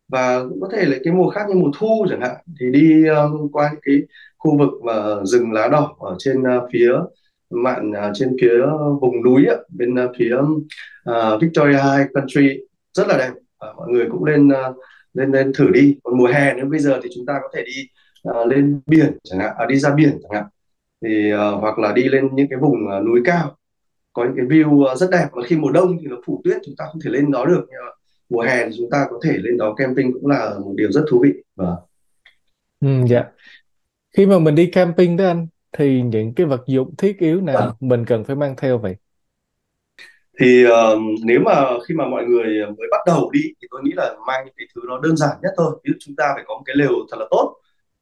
và 0.07 0.43
cũng 0.49 0.61
có 0.61 0.69
thể 0.71 0.85
là 0.85 0.97
cái 1.03 1.13
mùa 1.13 1.29
khác 1.29 1.45
như 1.49 1.55
mùa 1.55 1.71
thu 1.79 2.05
chẳng 2.09 2.21
hạn 2.21 2.35
thì 2.59 2.71
đi 2.71 3.07
um, 3.07 3.49
qua 3.51 3.69
những 3.71 3.81
cái 3.85 4.01
khu 4.37 4.57
vực 4.57 4.69
mà 4.83 4.93
rừng 5.23 5.51
lá 5.51 5.67
đỏ 5.67 5.95
ở 5.99 6.15
trên 6.19 6.41
uh, 6.41 6.69
phía 6.73 6.91
mạn 7.49 7.91
uh, 7.91 8.11
trên 8.13 8.35
phía 8.41 8.61
vùng 9.01 9.23
núi 9.23 9.45
á, 9.45 9.55
bên 9.69 9.93
uh, 9.93 10.11
phía 10.19 10.35
uh, 11.09 11.41
Victoria 11.41 11.77
High 11.77 12.07
Country 12.13 12.59
rất 12.93 13.07
là 13.07 13.17
đẹp. 13.17 13.31
Uh, 13.31 13.77
mọi 13.77 13.89
người 13.89 14.07
cũng 14.11 14.23
lên 14.23 14.47
uh, 14.47 14.75
lên 15.13 15.31
lên 15.31 15.51
thử 15.53 15.69
đi. 15.69 15.97
Còn 16.03 16.17
mùa 16.17 16.27
hè 16.27 16.53
nếu 16.53 16.65
bây 16.65 16.79
giờ 16.79 16.99
thì 17.03 17.09
chúng 17.15 17.25
ta 17.25 17.39
có 17.41 17.47
thể 17.55 17.63
đi 17.65 17.89
uh, 18.29 18.47
lên 18.47 18.81
biển 18.85 19.17
chẳng 19.23 19.39
hạn 19.39 19.55
à, 19.57 19.65
đi 19.65 19.75
ra 19.75 19.89
biển 19.95 20.19
chẳng 20.23 20.31
hạn. 20.31 20.45
Thì 21.01 21.33
uh, 21.33 21.61
hoặc 21.61 21.79
là 21.79 21.91
đi 21.91 22.03
lên 22.03 22.29
những 22.35 22.47
cái 22.49 22.59
vùng 22.59 22.77
uh, 22.97 23.05
núi 23.05 23.21
cao 23.25 23.57
có 24.13 24.23
những 24.23 24.35
cái 24.37 24.45
view 24.45 24.91
uh, 24.91 24.97
rất 24.97 25.07
đẹp. 25.11 25.27
Mà 25.33 25.43
khi 25.45 25.55
mùa 25.55 25.71
đông 25.71 25.97
thì 26.01 26.07
nó 26.07 26.15
phủ 26.25 26.41
tuyết 26.43 26.57
chúng 26.65 26.75
ta 26.77 26.85
không 26.91 27.01
thể 27.05 27.11
lên 27.11 27.31
đó 27.31 27.45
được. 27.45 27.65
Nhưng 27.69 27.79
mà 27.85 27.91
mùa 28.29 28.41
hè 28.41 28.65
thì 28.65 28.75
chúng 28.77 28.89
ta 28.91 29.05
có 29.09 29.19
thể 29.23 29.31
lên 29.37 29.57
đó 29.57 29.73
camping 29.77 30.13
cũng 30.13 30.27
là 30.27 30.55
một 30.59 30.73
điều 30.75 30.91
rất 30.91 31.01
thú 31.09 31.19
vị. 31.23 31.33
Và 31.55 31.75
ừ, 32.81 32.87
dạ. 33.09 33.23
Khi 34.17 34.25
mà 34.25 34.39
mình 34.39 34.55
đi 34.55 34.65
camping 34.65 35.17
đó 35.17 35.25
anh 35.25 35.47
thì 35.77 36.01
những 36.01 36.33
cái 36.33 36.45
vật 36.45 36.61
dụng 36.67 36.95
thiết 36.95 37.19
yếu 37.19 37.41
nào 37.41 37.77
mình 37.79 38.05
cần 38.05 38.23
phải 38.23 38.35
mang 38.35 38.55
theo 38.57 38.77
vậy? 38.77 38.95
Thì 40.39 40.65
uh, 40.65 40.99
nếu 41.23 41.39
mà 41.39 41.65
khi 41.87 41.95
mà 41.95 42.07
mọi 42.07 42.25
người 42.25 42.65
mới 42.65 42.87
bắt 42.91 42.99
đầu 43.05 43.29
đi 43.31 43.41
thì 43.61 43.67
tôi 43.71 43.81
nghĩ 43.83 43.91
là 43.95 44.15
mang 44.27 44.45
những 44.45 44.53
cái 44.57 44.67
thứ 44.75 44.81
nó 44.87 44.99
đơn 44.99 45.17
giản 45.17 45.37
nhất 45.41 45.51
thôi. 45.57 45.79
Ví 45.83 45.91
dụ 45.91 45.97
chúng 45.99 46.15
ta 46.15 46.31
phải 46.35 46.43
có 46.47 46.53
một 46.53 46.61
cái 46.65 46.75
lều 46.75 46.91
thật 47.11 47.17
là 47.19 47.25
tốt 47.31 47.55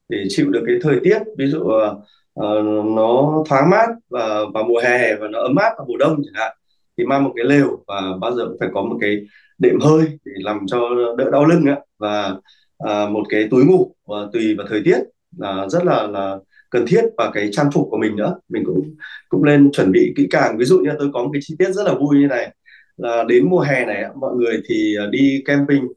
để 0.09 0.23
chịu 0.29 0.49
được 0.49 0.63
cái 0.67 0.75
thời 0.81 0.99
tiết. 1.03 1.19
Ví 1.37 1.47
dụ 1.47 1.59
uh, 1.59 1.97
uh, 2.39 2.85
nó 2.85 3.43
thoáng 3.49 3.69
mát 3.69 3.87
và 4.09 4.39
vào 4.53 4.63
mùa 4.63 4.79
hè 4.83 5.15
và 5.15 5.27
nó 5.27 5.39
ấm 5.39 5.55
áp 5.55 5.73
vào 5.77 5.85
mùa 5.87 5.97
đông 5.97 6.21
chẳng 6.25 6.33
hạn 6.33 6.57
thì 6.97 7.05
mang 7.05 7.23
một 7.23 7.33
cái 7.35 7.45
lều 7.45 7.83
và 7.87 8.01
bao 8.21 8.35
giờ 8.35 8.45
cũng 8.47 8.57
phải 8.59 8.69
có 8.73 8.81
một 8.81 8.97
cái 9.01 9.17
đệm 9.57 9.79
hơi 9.79 10.05
để 10.25 10.31
làm 10.35 10.59
cho 10.67 10.79
đỡ 11.17 11.29
đau 11.31 11.45
lưng 11.45 11.65
ạ. 11.65 11.77
Và 11.99 12.35
à, 12.77 13.09
một 13.09 13.23
cái 13.29 13.47
túi 13.51 13.65
ngủ 13.65 13.95
và 14.07 14.17
tùy 14.33 14.55
vào 14.55 14.67
thời 14.69 14.81
tiết 14.85 14.99
là 15.37 15.67
rất 15.69 15.85
là 15.85 16.07
là 16.07 16.37
cần 16.69 16.85
thiết. 16.87 17.01
Và 17.17 17.31
cái 17.33 17.49
trang 17.51 17.71
phục 17.73 17.87
của 17.91 17.97
mình 17.97 18.15
nữa 18.15 18.35
mình 18.49 18.63
cũng 18.65 18.95
cũng 19.29 19.43
lên 19.43 19.71
chuẩn 19.71 19.91
bị 19.91 20.13
kỹ 20.17 20.27
càng. 20.29 20.57
Ví 20.57 20.65
dụ 20.65 20.79
như 20.79 20.89
tôi 20.99 21.09
có 21.13 21.23
một 21.23 21.29
cái 21.33 21.41
chi 21.45 21.55
tiết 21.59 21.71
rất 21.71 21.83
là 21.85 21.93
vui 21.93 22.19
như 22.19 22.27
này 22.27 22.53
là 22.97 23.23
đến 23.27 23.49
mùa 23.49 23.59
hè 23.59 23.85
này 23.85 24.03
mọi 24.15 24.35
người 24.35 24.61
thì 24.69 24.95
à, 24.99 25.05
đi 25.11 25.41
camping 25.45 25.87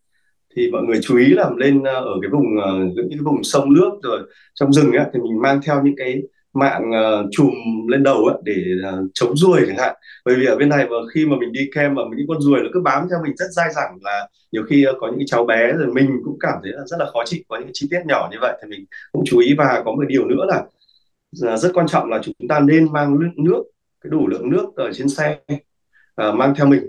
thì 0.57 0.71
mọi 0.71 0.83
người 0.83 1.01
chú 1.03 1.17
ý 1.17 1.27
là 1.27 1.51
lên 1.57 1.83
à, 1.83 1.93
ở 1.93 2.15
cái 2.23 2.31
vùng 2.31 2.61
à, 2.65 2.71
những 2.95 3.09
cái 3.11 3.19
vùng 3.25 3.45
sông 3.45 3.75
nước 3.75 3.91
rồi 4.03 4.21
trong 4.55 4.73
rừng 4.73 4.93
ấy, 4.93 5.07
thì 5.13 5.21
mình 5.21 5.41
mang 5.43 5.61
theo 5.67 5.83
những 5.85 5.97
cái 5.97 6.23
mạng 6.57 6.91
uh, 6.91 7.29
chùm 7.31 7.53
lên 7.89 8.03
đầu 8.03 8.25
ấy, 8.25 8.39
để 8.45 8.55
uh, 8.89 9.11
chống 9.15 9.37
ruồi 9.37 9.61
chẳng 9.67 9.77
hạn. 9.77 9.97
Bởi 10.25 10.37
vì 10.37 10.47
ở 10.47 10.57
bên 10.57 10.69
này 10.69 10.87
mà 10.87 10.97
khi 11.15 11.27
mà 11.27 11.37
mình 11.41 11.53
đi 11.53 11.71
kem 11.75 11.95
mà 11.95 12.03
những 12.17 12.27
con 12.29 12.41
ruồi 12.41 12.61
nó 12.63 12.69
cứ 12.73 12.81
bám 12.81 13.07
theo 13.11 13.19
mình 13.25 13.37
rất 13.37 13.47
dai 13.51 13.73
dẳng 13.75 13.99
là 14.03 14.29
nhiều 14.53 14.63
khi 14.71 14.87
uh, 14.91 14.97
có 15.01 15.11
những 15.11 15.27
cháu 15.27 15.45
bé 15.45 15.73
rồi 15.73 15.87
mình 15.95 16.11
cũng 16.25 16.37
cảm 16.41 16.59
thấy 16.63 16.73
là 16.73 16.83
rất 16.87 16.97
là 17.01 17.07
khó 17.13 17.23
chịu 17.27 17.41
có 17.49 17.59
những 17.59 17.71
chi 17.73 17.87
tiết 17.91 18.01
nhỏ 18.07 18.29
như 18.33 18.39
vậy 18.41 18.59
thì 18.63 18.69
mình 18.69 18.85
cũng 19.13 19.25
chú 19.27 19.39
ý. 19.39 19.55
Và 19.59 19.83
có 19.85 19.93
một 19.93 20.05
điều 20.09 20.25
nữa 20.25 20.45
là 20.49 20.65
uh, 21.55 21.61
rất 21.61 21.71
quan 21.75 21.87
trọng 21.87 22.11
là 22.11 22.21
chúng 22.23 22.35
ta 22.49 22.61
nên 22.61 22.93
mang 22.93 23.19
nước 23.37 23.63
cái 24.01 24.11
đủ 24.11 24.27
lượng 24.29 24.51
nước 24.51 24.77
ở 24.77 24.93
trên 24.93 25.09
xe 25.09 25.39
uh, 26.29 26.35
mang 26.35 26.55
theo 26.57 26.67
mình. 26.67 26.83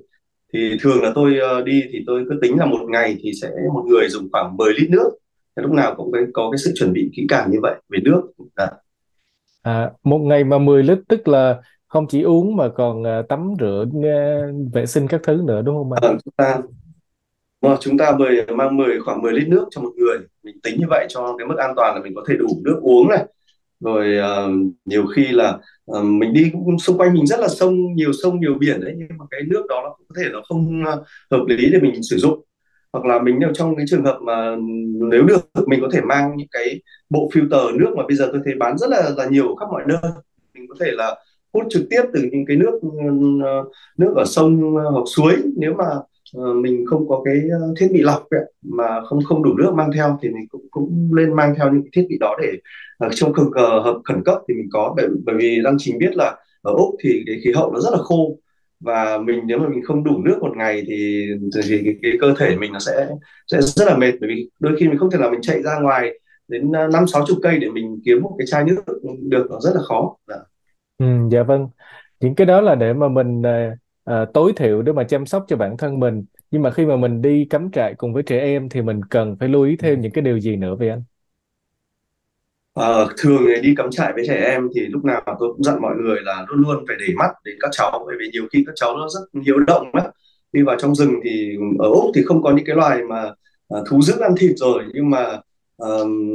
Thì 0.53 0.77
thường 0.81 1.01
là 1.01 1.11
tôi 1.15 1.39
uh, 1.59 1.65
đi 1.65 1.83
thì 1.91 2.03
tôi 2.07 2.25
cứ 2.29 2.39
tính 2.41 2.57
là 2.57 2.65
một 2.65 2.89
ngày 2.89 3.17
thì 3.21 3.31
sẽ 3.41 3.49
một 3.73 3.83
người 3.87 4.09
dùng 4.09 4.27
khoảng 4.31 4.57
10 4.57 4.73
lít 4.73 4.89
nước. 4.89 5.09
Thì 5.55 5.63
lúc 5.63 5.71
nào 5.71 5.95
cũng 5.95 6.11
có, 6.11 6.19
có 6.33 6.51
cái 6.51 6.57
sự 6.57 6.71
chuẩn 6.75 6.93
bị 6.93 7.09
kỹ 7.15 7.25
càng 7.29 7.51
như 7.51 7.57
vậy 7.61 7.75
về 7.89 7.99
nước. 8.03 8.21
À. 8.55 8.71
À, 9.61 9.91
một 10.03 10.17
ngày 10.17 10.43
mà 10.43 10.57
10 10.57 10.83
lít 10.83 10.97
tức 11.07 11.27
là 11.27 11.61
không 11.87 12.07
chỉ 12.07 12.21
uống 12.21 12.55
mà 12.55 12.69
còn 12.75 13.03
à, 13.03 13.21
tắm 13.29 13.53
rửa 13.59 13.85
à, 14.03 14.41
vệ 14.73 14.85
sinh 14.85 15.07
các 15.07 15.21
thứ 15.23 15.41
nữa 15.45 15.61
đúng 15.61 15.75
không 15.77 15.91
anh? 15.91 16.03
À, 16.03 16.17
chúng 16.23 16.33
ta 16.37 16.61
mà 17.61 17.77
chúng 17.79 17.97
ta 17.97 18.15
mời 18.19 18.45
mang 18.55 18.77
10 18.77 18.99
khoảng 18.99 19.21
10 19.21 19.33
lít 19.33 19.47
nước 19.47 19.67
cho 19.71 19.81
một 19.81 19.91
người. 19.95 20.17
Mình 20.43 20.59
tính 20.63 20.75
như 20.79 20.85
vậy 20.89 21.05
cho 21.09 21.35
cái 21.37 21.47
mức 21.47 21.55
an 21.57 21.73
toàn 21.75 21.95
là 21.95 22.01
mình 22.03 22.15
có 22.15 22.23
thể 22.27 22.35
đủ 22.35 22.47
nước 22.63 22.79
uống 22.81 23.09
này. 23.09 23.25
Rồi 23.79 24.17
uh, 24.19 24.73
nhiều 24.85 25.05
khi 25.15 25.27
là 25.27 25.57
uh, 25.91 26.03
mình 26.03 26.33
đi 26.33 26.49
cũng 26.53 26.79
xung 26.79 26.97
quanh 26.97 27.13
mình 27.13 27.27
rất 27.27 27.39
là 27.39 27.47
sông 27.47 27.95
nhiều 27.95 28.11
sông 28.23 28.39
nhiều 28.39 28.53
biển 28.59 28.81
đấy 28.81 28.93
nhưng 28.97 29.17
mà 29.17 29.25
cái 29.31 29.41
nước 29.47 29.65
đó 29.69 29.81
nó 29.83 29.89
có 29.89 30.21
thể 30.21 30.29
nó 30.31 30.41
không 30.49 30.81
uh, 30.81 31.05
hợp 31.31 31.45
lý 31.47 31.69
để 31.71 31.79
mình 31.79 32.03
sử 32.03 32.17
dụng 32.17 32.43
hoặc 32.93 33.05
là 33.05 33.21
mình 33.21 33.35
nếu 33.39 33.49
trong 33.53 33.75
cái 33.75 33.85
trường 33.89 34.03
hợp 34.03 34.19
mà 34.21 34.55
nếu 35.11 35.23
được 35.23 35.67
mình 35.67 35.79
có 35.81 35.89
thể 35.93 36.01
mang 36.01 36.37
những 36.37 36.47
cái 36.51 36.81
bộ 37.09 37.29
filter 37.33 37.77
nước 37.77 37.93
mà 37.97 38.03
bây 38.07 38.15
giờ 38.15 38.29
tôi 38.31 38.41
thấy 38.45 38.53
bán 38.55 38.77
rất 38.77 38.89
là 38.89 39.09
là 39.17 39.25
nhiều 39.25 39.55
khắp 39.55 39.65
mọi 39.71 39.83
nơi. 39.87 40.11
Mình 40.53 40.65
có 40.69 40.75
thể 40.79 40.91
là 40.91 41.15
hút 41.53 41.63
trực 41.69 41.83
tiếp 41.89 42.01
từ 42.13 42.21
những 42.31 42.45
cái 42.45 42.57
nước 42.57 42.79
ờ, 43.43 43.63
nước 43.97 44.13
ở 44.15 44.25
sông 44.25 44.77
ờ, 44.77 44.89
hoặc 44.89 45.03
suối. 45.15 45.33
Nếu 45.57 45.73
mà 45.73 45.85
ờ, 46.33 46.53
mình 46.53 46.85
không 46.85 47.07
có 47.09 47.21
cái 47.25 47.35
thiết 47.79 47.87
bị 47.93 48.01
lọc 48.01 48.29
ấy, 48.29 48.41
mà 48.61 49.01
không 49.05 49.19
không 49.23 49.43
đủ 49.43 49.53
nước 49.57 49.73
mang 49.73 49.91
theo 49.95 50.19
thì 50.21 50.29
mình 50.29 50.47
cũng 50.49 50.67
cũng 50.71 51.09
nên 51.15 51.33
mang 51.35 51.53
theo 51.57 51.71
những 51.73 51.81
cái 51.81 51.89
thiết 51.93 52.07
bị 52.09 52.17
đó 52.19 52.37
để 52.41 52.51
uh, 53.05 53.11
trong 53.15 53.33
trường 53.37 53.51
hợp 53.83 54.01
khẩn 54.03 54.23
cấp 54.25 54.37
thì 54.47 54.53
mình 54.53 54.67
có. 54.71 54.93
Bởi 54.97 55.07
bởi 55.25 55.35
vì 55.35 55.61
đang 55.63 55.75
chính 55.79 55.97
biết 55.97 56.15
là 56.15 56.35
ở 56.61 56.73
úc 56.73 56.95
thì 57.03 57.23
cái 57.25 57.35
khí 57.43 57.51
hậu 57.55 57.71
nó 57.71 57.79
rất 57.79 57.89
là 57.91 57.97
khô 57.97 58.37
và 58.79 59.17
mình 59.17 59.39
nếu 59.45 59.59
mà 59.59 59.69
mình 59.69 59.83
không 59.85 60.03
đủ 60.03 60.21
nước 60.23 60.37
một 60.41 60.57
ngày 60.57 60.83
thì 60.87 61.27
thì 61.55 61.81
cái, 61.85 61.95
cái 62.01 62.11
cơ 62.21 62.33
thể 62.39 62.55
mình 62.55 62.71
nó 62.73 62.79
sẽ 62.79 63.07
sẽ 63.47 63.61
rất 63.61 63.85
là 63.87 63.97
mệt. 63.97 64.11
Bởi 64.21 64.29
vì 64.29 64.49
đôi 64.59 64.75
khi 64.79 64.87
mình 64.87 64.97
không 64.97 65.11
thể 65.11 65.17
là 65.19 65.29
mình 65.29 65.41
chạy 65.41 65.63
ra 65.63 65.79
ngoài 65.79 66.19
đến 66.47 66.71
năm 66.71 67.07
sáu 67.07 67.25
chục 67.27 67.37
cây 67.43 67.59
để 67.59 67.69
mình 67.69 68.01
kiếm 68.05 68.21
một 68.21 68.35
cái 68.37 68.47
chai 68.47 68.63
nước 68.63 68.81
được 69.21 69.47
nó 69.49 69.59
rất 69.59 69.71
là 69.75 69.81
khó. 69.81 70.15
Dạ. 70.27 70.35
Ừ, 70.97 71.05
dạ 71.31 71.43
vâng. 71.43 71.67
Những 72.19 72.35
cái 72.35 72.47
đó 72.47 72.61
là 72.61 72.75
để 72.75 72.93
mà 72.93 73.07
mình 73.07 73.45
à, 73.45 73.77
à, 74.03 74.25
tối 74.33 74.53
thiểu 74.55 74.81
để 74.81 74.93
mà 74.93 75.03
chăm 75.03 75.25
sóc 75.25 75.45
cho 75.47 75.55
bản 75.55 75.77
thân 75.77 75.99
mình. 75.99 76.25
Nhưng 76.51 76.61
mà 76.61 76.71
khi 76.71 76.85
mà 76.85 76.95
mình 76.95 77.21
đi 77.21 77.45
cắm 77.49 77.71
trại 77.71 77.93
cùng 77.93 78.13
với 78.13 78.23
trẻ 78.23 78.39
em 78.39 78.69
thì 78.69 78.81
mình 78.81 79.01
cần 79.09 79.35
phải 79.39 79.49
lưu 79.49 79.63
ý 79.63 79.75
thêm 79.77 80.01
những 80.01 80.11
cái 80.11 80.21
điều 80.21 80.39
gì 80.39 80.55
nữa 80.55 80.75
vậy 80.79 80.89
anh? 80.89 81.03
Ờ, 82.77 83.07
thường 83.17 83.41
thì 83.47 83.61
đi 83.61 83.75
cắm 83.77 83.91
trại 83.91 84.13
với 84.13 84.23
trẻ 84.27 84.35
em 84.35 84.69
thì 84.75 84.81
lúc 84.81 85.05
nào 85.05 85.21
tôi 85.25 85.53
cũng 85.53 85.63
dặn 85.63 85.81
mọi 85.81 85.95
người 85.95 86.17
là 86.21 86.45
luôn 86.49 86.61
luôn 86.61 86.83
phải 86.87 86.95
để 86.99 87.13
mắt 87.17 87.29
đến 87.45 87.55
các 87.59 87.69
cháu 87.71 88.03
bởi 88.07 88.15
vì 88.19 88.29
nhiều 88.33 88.43
khi 88.53 88.63
các 88.67 88.71
cháu 88.75 88.97
nó 88.97 89.07
rất 89.09 89.41
hiếu 89.45 89.59
động 89.59 89.89
á. 89.93 90.03
Đi 90.53 90.61
vào 90.61 90.75
trong 90.79 90.95
rừng 90.95 91.13
thì 91.23 91.55
ở 91.79 91.89
Úc 91.89 92.11
thì 92.15 92.23
không 92.23 92.43
có 92.43 92.51
những 92.51 92.65
cái 92.65 92.75
loài 92.75 93.03
mà 93.03 93.23
à, 93.69 93.77
thú 93.89 94.01
dữ 94.01 94.13
ăn 94.19 94.35
thịt 94.39 94.51
rồi 94.57 94.83
nhưng 94.93 95.09
mà 95.09 95.23
à, 95.77 95.89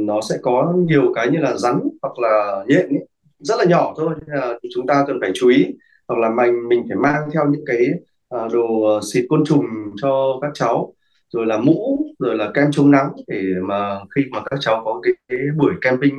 nó 0.05 0.21
sẽ 0.29 0.35
có 0.41 0.73
nhiều 0.77 1.11
cái 1.15 1.29
như 1.31 1.39
là 1.39 1.57
rắn 1.57 1.79
hoặc 2.01 2.19
là 2.19 2.63
nhện 2.67 2.89
ấy, 2.89 3.07
rất 3.39 3.55
là 3.59 3.65
nhỏ 3.65 3.93
thôi 3.97 4.09
nên 4.27 4.35
là 4.39 4.59
chúng 4.75 4.87
ta 4.87 5.03
cần 5.07 5.17
phải 5.21 5.31
chú 5.35 5.47
ý. 5.49 5.65
Hoặc 6.07 6.19
là 6.19 6.29
mình 6.29 6.67
mình 6.69 6.83
phải 6.89 6.97
mang 6.97 7.29
theo 7.33 7.45
những 7.51 7.65
cái 7.65 7.87
à, 8.29 8.39
đồ 8.53 8.99
xịt 9.13 9.25
côn 9.29 9.45
trùng 9.45 9.65
cho 10.01 10.39
các 10.41 10.51
cháu 10.53 10.93
rồi 11.33 11.45
là 11.45 11.57
mũ 11.57 12.05
rồi 12.19 12.35
là 12.37 12.51
kem 12.53 12.71
chống 12.71 12.91
nắng 12.91 13.09
để 13.27 13.43
mà 13.61 13.99
khi 14.15 14.21
mà 14.31 14.39
các 14.49 14.57
cháu 14.61 14.81
có 14.85 14.99
cái, 15.03 15.13
cái 15.29 15.39
buổi 15.57 15.73
camping 15.81 16.13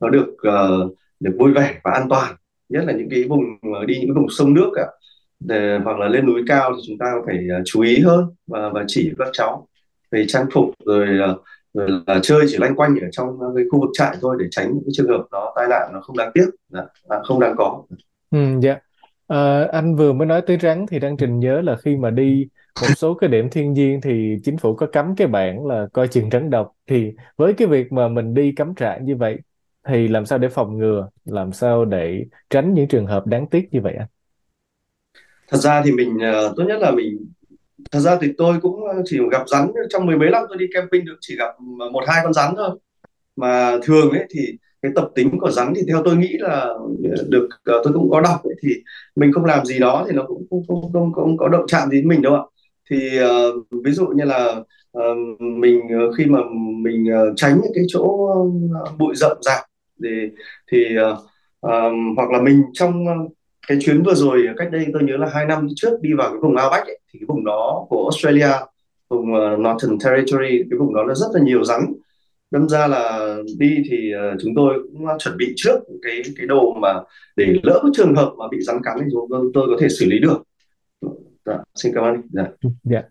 nó 0.00 0.08
được 0.08 0.26
uh, 0.48 0.96
được 1.20 1.36
vui 1.38 1.52
vẻ 1.52 1.80
và 1.84 1.90
an 1.92 2.08
toàn 2.08 2.34
nhất 2.68 2.84
là 2.86 2.92
những 2.92 3.08
cái 3.10 3.24
vùng 3.24 3.40
ờ, 3.74 3.84
đi 3.84 3.98
những 4.00 4.14
vùng 4.14 4.28
sông 4.30 4.54
nước 4.54 4.70
cả 4.74 4.86
để, 5.40 5.70
ờ, 5.70 5.78
hoặc 5.84 5.98
là 5.98 6.08
lên 6.08 6.26
núi 6.26 6.42
cao 6.46 6.72
thì 6.76 6.82
chúng 6.86 6.98
ta 6.98 7.12
phải 7.26 7.46
uh, 7.60 7.62
chú 7.64 7.80
ý 7.80 8.00
hơn 8.00 8.24
và 8.46 8.68
và 8.74 8.84
chỉ 8.86 9.12
các 9.18 9.28
cháu 9.32 9.68
về 10.10 10.24
trang 10.28 10.46
phục 10.52 10.70
rồi, 10.86 11.08
uh, 11.32 11.40
rồi 11.74 11.90
là 12.06 12.20
chơi 12.22 12.44
chỉ 12.48 12.56
loanh 12.56 12.76
quanh 12.76 12.96
ở 13.00 13.06
trong 13.12 13.38
cái 13.56 13.64
khu 13.70 13.80
vực 13.80 13.90
trại 13.92 14.16
thôi 14.20 14.36
để 14.40 14.46
tránh 14.50 14.66
những 14.66 14.82
cái 14.86 14.92
trường 14.92 15.08
hợp 15.08 15.24
nó 15.30 15.52
tai 15.56 15.66
nạn 15.70 15.90
nó 15.92 16.00
không 16.00 16.16
đáng 16.16 16.30
tiếc. 16.34 16.46
Là 16.70 16.86
không 17.24 17.40
đáng 17.40 17.54
có. 17.58 17.82
Ừ, 18.30 18.38
dạ. 18.62 18.76
À, 19.26 19.64
anh 19.72 19.96
vừa 19.96 20.12
mới 20.12 20.26
nói 20.26 20.42
tới 20.46 20.58
rắn 20.62 20.86
thì 20.90 20.98
đang 20.98 21.16
trình 21.16 21.38
nhớ 21.40 21.60
là 21.60 21.76
khi 21.76 21.96
mà 21.96 22.10
đi 22.10 22.48
một 22.82 22.88
số 22.96 23.14
cái 23.14 23.30
điểm 23.30 23.50
thiên 23.50 23.72
nhiên 23.72 24.00
thì 24.00 24.36
chính 24.44 24.56
phủ 24.56 24.74
có 24.74 24.86
cấm 24.86 25.16
cái 25.16 25.26
bảng 25.26 25.66
là 25.66 25.86
coi 25.92 26.08
chừng 26.08 26.30
rắn 26.30 26.50
độc. 26.50 26.72
Thì 26.86 27.12
với 27.36 27.52
cái 27.52 27.68
việc 27.68 27.92
mà 27.92 28.08
mình 28.08 28.34
đi 28.34 28.52
cắm 28.52 28.74
trại 28.74 29.00
như 29.00 29.16
vậy 29.16 29.38
thì 29.88 30.08
làm 30.08 30.26
sao 30.26 30.38
để 30.38 30.48
phòng 30.48 30.78
ngừa? 30.78 31.08
Làm 31.24 31.52
sao 31.52 31.84
để 31.84 32.24
tránh 32.50 32.74
những 32.74 32.88
trường 32.88 33.06
hợp 33.06 33.26
đáng 33.26 33.46
tiếc 33.46 33.68
như 33.72 33.80
vậy 33.80 33.94
anh? 33.98 34.08
Thật 35.50 35.58
ra 35.58 35.82
thì 35.84 35.92
mình 35.92 36.16
uh, 36.16 36.56
tốt 36.56 36.64
nhất 36.64 36.78
là 36.80 36.90
mình 36.90 37.26
thật 37.90 37.98
ra 37.98 38.18
thì 38.20 38.32
tôi 38.38 38.60
cũng 38.62 38.80
chỉ 39.04 39.18
gặp 39.30 39.42
rắn 39.46 39.72
trong 39.90 40.06
mười 40.06 40.16
mấy 40.16 40.30
năm 40.30 40.44
tôi 40.48 40.58
đi 40.58 40.66
camping 40.74 41.04
được 41.04 41.16
chỉ 41.20 41.36
gặp 41.36 41.60
một 41.92 42.04
hai 42.06 42.20
con 42.24 42.32
rắn 42.32 42.54
thôi. 42.56 42.70
Mà 43.36 43.78
thường 43.82 44.10
ấy 44.10 44.26
thì 44.30 44.40
cái 44.82 44.92
tập 44.94 45.08
tính 45.14 45.38
của 45.40 45.50
rắn 45.50 45.72
thì 45.76 45.82
theo 45.88 46.02
tôi 46.04 46.16
nghĩ 46.16 46.36
là 46.38 46.74
được 47.28 47.44
uh, 47.44 47.84
tôi 47.84 47.92
cũng 47.92 48.10
có 48.10 48.20
đọc 48.20 48.44
ấy, 48.44 48.54
thì 48.62 48.74
mình 49.16 49.32
không 49.32 49.44
làm 49.44 49.64
gì 49.64 49.78
đó 49.78 50.04
thì 50.08 50.16
nó 50.16 50.24
cũng 50.26 50.46
không 50.50 50.62
không 50.68 50.92
không, 50.92 51.12
không 51.12 51.36
có 51.36 51.48
động 51.48 51.64
chạm 51.66 51.90
gì 51.90 51.96
đến 51.96 52.08
mình 52.08 52.22
đâu 52.22 52.34
ạ. 52.34 52.42
Thì 52.90 53.20
uh, 53.20 53.84
ví 53.84 53.92
dụ 53.92 54.06
như 54.06 54.24
là 54.24 54.54
uh, 54.98 55.40
mình 55.40 55.80
uh, 55.80 56.14
khi 56.18 56.26
mà 56.26 56.38
mình 56.82 57.04
uh, 57.04 57.36
tránh 57.36 57.60
những 57.62 57.72
cái 57.74 57.84
chỗ 57.88 58.02
uh, 58.02 58.98
bụi 58.98 59.14
rậm 59.16 59.36
rạp 59.40 59.67
thì 60.04 60.30
thì 60.72 60.96
uh, 60.98 61.18
um, 61.60 62.16
hoặc 62.16 62.30
là 62.30 62.40
mình 62.42 62.62
trong 62.72 63.06
ờ, 63.06 63.14
cái 63.68 63.78
chuyến 63.80 64.02
vừa 64.02 64.14
rồi 64.14 64.48
cách 64.56 64.68
đây 64.72 64.86
tôi 64.92 65.02
nhớ 65.02 65.16
là 65.16 65.28
hai 65.32 65.46
năm 65.46 65.66
trước 65.76 66.00
đi 66.00 66.12
vào 66.12 66.30
cái 66.30 66.38
vùng 66.42 66.56
Outback 66.64 66.86
ấy, 66.86 66.98
thì 67.12 67.18
cái 67.18 67.26
vùng 67.28 67.44
đó 67.44 67.86
của 67.88 68.10
Australia 68.12 68.52
vùng 69.08 69.32
uh, 69.32 69.58
Northern 69.58 69.98
Territory 70.04 70.62
cái 70.70 70.78
vùng 70.78 70.94
đó 70.94 71.04
là 71.04 71.14
rất 71.14 71.26
là 71.34 71.40
nhiều 71.40 71.64
rắn 71.64 71.80
đâm 72.50 72.68
ra 72.68 72.86
là 72.86 73.36
đi 73.58 73.82
thì 73.90 74.12
uh, 74.14 74.40
chúng 74.42 74.52
tôi 74.56 74.74
cũng 74.82 75.06
chuẩn 75.18 75.36
bị 75.36 75.52
trước 75.56 75.78
cái 76.02 76.22
cái 76.36 76.46
đồ 76.46 76.74
mà 76.74 76.94
để 77.36 77.46
lỡ 77.62 77.82
trường 77.94 78.14
hợp 78.14 78.32
mà 78.38 78.44
bị 78.50 78.60
rắn 78.60 78.76
cắn 78.84 78.96
thì 79.00 79.06
chúng 79.12 79.26
tôi, 79.30 79.50
tôi 79.54 79.66
có 79.66 79.76
thể 79.80 79.88
xử 79.88 80.06
lý 80.06 80.18
được 80.18 80.42
dạ, 81.46 81.58
xin 81.74 81.92
cảm 81.94 82.04
ơn 82.04 82.22
dạ. 82.32 82.46
dạ. 82.84 83.02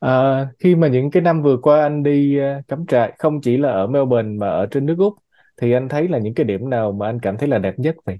À, 0.00 0.46
khi 0.58 0.74
mà 0.74 0.88
những 0.88 1.10
cái 1.10 1.22
năm 1.22 1.42
vừa 1.42 1.56
qua 1.56 1.82
anh 1.82 2.02
đi 2.02 2.40
uh, 2.40 2.68
cắm 2.68 2.86
trại 2.86 3.12
không 3.18 3.40
chỉ 3.40 3.56
là 3.56 3.72
ở 3.72 3.86
Melbourne 3.86 4.38
mà 4.38 4.48
ở 4.48 4.66
trên 4.66 4.86
nước 4.86 4.94
Úc 4.98 5.14
thì 5.62 5.72
anh 5.72 5.88
thấy 5.88 6.08
là 6.08 6.18
những 6.18 6.34
cái 6.34 6.44
điểm 6.44 6.70
nào 6.70 6.92
mà 6.92 7.06
anh 7.06 7.18
cảm 7.22 7.36
thấy 7.36 7.48
là 7.48 7.58
đẹp 7.58 7.74
nhất 7.78 7.96
vậy? 8.04 8.18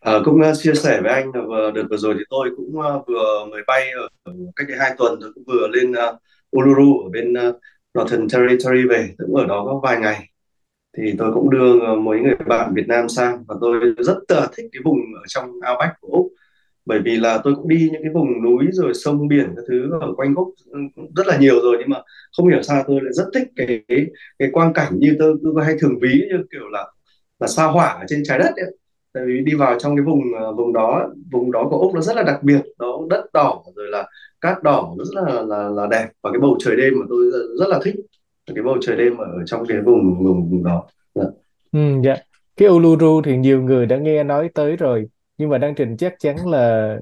À, 0.00 0.12
cũng 0.24 0.40
uh, 0.50 0.56
chia 0.58 0.74
sẻ 0.74 1.00
với 1.02 1.12
anh 1.12 1.30
là 1.34 1.40
vừa, 1.40 1.70
đợt 1.70 1.84
vừa 1.90 1.96
rồi 1.96 2.14
thì 2.18 2.24
tôi 2.30 2.50
cũng 2.56 2.78
uh, 2.78 3.06
vừa 3.06 3.46
mới 3.50 3.62
bay 3.66 3.90
ở, 3.90 4.08
cách 4.56 4.68
đây 4.68 4.78
hai 4.78 4.94
tuần 4.98 5.18
tôi 5.20 5.32
cũng 5.34 5.44
vừa 5.46 5.68
lên 5.68 5.92
uh, 5.92 6.16
Uluru 6.56 7.00
ở 7.00 7.08
bên 7.08 7.32
uh, 7.32 7.56
Northern 7.98 8.28
Territory 8.28 8.82
về 8.88 9.14
cũng 9.18 9.36
ở 9.36 9.46
đó 9.46 9.64
có 9.66 9.80
vài 9.82 10.00
ngày 10.00 10.30
thì 10.96 11.14
tôi 11.18 11.32
cũng 11.34 11.50
đưa 11.50 11.94
mấy 11.94 12.20
người 12.20 12.34
bạn 12.46 12.74
Việt 12.74 12.88
Nam 12.88 13.08
sang 13.08 13.44
và 13.48 13.54
tôi 13.60 13.80
rất 13.98 14.18
là 14.28 14.48
thích 14.56 14.66
cái 14.72 14.80
vùng 14.84 14.98
ở 15.14 15.22
trong 15.28 15.44
Outback 15.44 16.00
của 16.00 16.08
Úc 16.08 16.32
bởi 16.90 17.00
vì 17.04 17.16
là 17.16 17.40
tôi 17.44 17.54
cũng 17.54 17.68
đi 17.68 17.88
những 17.92 18.02
cái 18.02 18.12
vùng 18.14 18.42
núi 18.42 18.64
rồi 18.72 18.94
sông 18.94 19.28
biển 19.28 19.48
các 19.56 19.64
thứ 19.68 19.78
ở 20.00 20.08
quanh 20.16 20.34
Úc 20.34 20.48
ừ, 20.70 20.78
rất 21.16 21.26
là 21.26 21.36
nhiều 21.38 21.54
rồi. 21.62 21.76
Nhưng 21.80 21.90
mà 21.90 21.98
không 22.36 22.48
hiểu 22.48 22.62
sao 22.62 22.84
tôi 22.86 23.00
lại 23.02 23.12
rất 23.12 23.24
thích 23.34 23.48
cái 23.56 23.66
cái, 23.88 24.06
cái 24.38 24.48
quang 24.52 24.72
cảnh 24.72 24.92
như 24.98 25.16
tôi, 25.18 25.36
tôi 25.42 25.64
hay 25.64 25.74
thường 25.80 25.98
ví 26.02 26.12
như 26.30 26.38
kiểu 26.52 26.68
là 26.68 26.82
là 27.40 27.46
sa 27.46 27.64
hỏa 27.64 27.86
ở 27.86 28.04
trên 28.08 28.22
trái 28.24 28.38
đất 28.38 28.52
ấy. 28.56 28.70
tại 29.12 29.22
vì 29.26 29.40
đi 29.44 29.54
vào 29.54 29.78
trong 29.78 29.96
cái 29.96 30.04
vùng 30.04 30.20
ờ, 30.38 30.52
vùng 30.52 30.72
đó 30.72 31.08
vùng 31.32 31.52
đó 31.52 31.66
của 31.70 31.78
úc 31.78 31.94
nó 31.94 32.00
rất 32.00 32.16
là 32.16 32.22
đặc 32.22 32.42
biệt 32.42 32.60
đó 32.78 33.00
đất 33.10 33.24
đỏ 33.32 33.62
rồi 33.76 33.86
là 33.88 34.08
cát 34.40 34.62
đỏ 34.62 34.94
nó 34.98 35.04
rất 35.04 35.22
là 35.22 35.42
là, 35.42 35.68
là 35.68 35.86
đẹp. 35.90 36.06
Và 36.22 36.30
cái 36.32 36.40
bầu 36.40 36.56
trời 36.60 36.76
đêm 36.76 36.92
mà 37.00 37.06
tôi 37.08 37.30
rất, 37.60 37.68
là 37.68 37.80
thích 37.84 37.94
cái 38.54 38.62
bầu 38.64 38.76
trời 38.80 38.96
đêm 38.96 39.16
ở 39.16 39.28
trong 39.46 39.66
cái 39.66 39.78
vùng 39.80 40.24
vùng, 40.24 40.50
vùng 40.50 40.64
đó. 40.64 40.86
Yeah. 41.14 41.28
Ừ, 41.72 41.80
dạ. 42.04 42.16
Cái 42.56 42.68
Uluru 42.68 43.22
thì 43.24 43.36
nhiều 43.36 43.62
người 43.62 43.86
đã 43.86 43.96
nghe 43.96 44.24
nói 44.24 44.50
tới 44.54 44.76
rồi 44.76 45.08
nhưng 45.40 45.50
mà 45.50 45.58
Đăng 45.58 45.74
Trình 45.74 45.96
chắc 45.96 46.14
chắn 46.18 46.36
là 46.46 46.96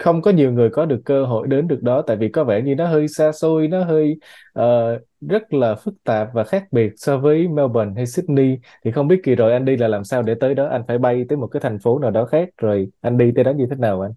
không 0.00 0.22
có 0.22 0.30
nhiều 0.30 0.52
người 0.52 0.70
có 0.70 0.86
được 0.86 1.00
cơ 1.04 1.24
hội 1.24 1.46
đến 1.46 1.68
được 1.68 1.82
đó 1.82 2.02
tại 2.06 2.16
vì 2.16 2.28
có 2.28 2.44
vẻ 2.44 2.62
như 2.62 2.74
nó 2.74 2.86
hơi 2.86 3.08
xa 3.08 3.32
xôi 3.32 3.68
nó 3.68 3.84
hơi 3.84 4.16
uh, 4.58 5.00
rất 5.20 5.54
là 5.54 5.74
phức 5.74 5.94
tạp 6.04 6.28
và 6.34 6.44
khác 6.44 6.64
biệt 6.70 6.92
so 6.96 7.18
với 7.18 7.48
Melbourne 7.48 7.92
hay 7.96 8.06
Sydney. 8.06 8.58
Thì 8.84 8.90
không 8.90 9.08
biết 9.08 9.20
kỳ 9.24 9.34
rồi 9.34 9.52
anh 9.52 9.64
đi 9.64 9.76
là 9.76 9.88
làm 9.88 10.04
sao 10.04 10.22
để 10.22 10.34
tới 10.40 10.54
đó? 10.54 10.68
Anh 10.68 10.82
phải 10.88 10.98
bay 10.98 11.24
tới 11.28 11.38
một 11.38 11.46
cái 11.46 11.60
thành 11.60 11.78
phố 11.78 11.98
nào 11.98 12.10
đó 12.10 12.24
khác 12.24 12.48
rồi 12.56 12.88
anh 13.00 13.18
đi 13.18 13.32
tới 13.34 13.44
đó 13.44 13.52
như 13.52 13.66
thế 13.70 13.76
nào 13.78 14.00
anh? 14.00 14.12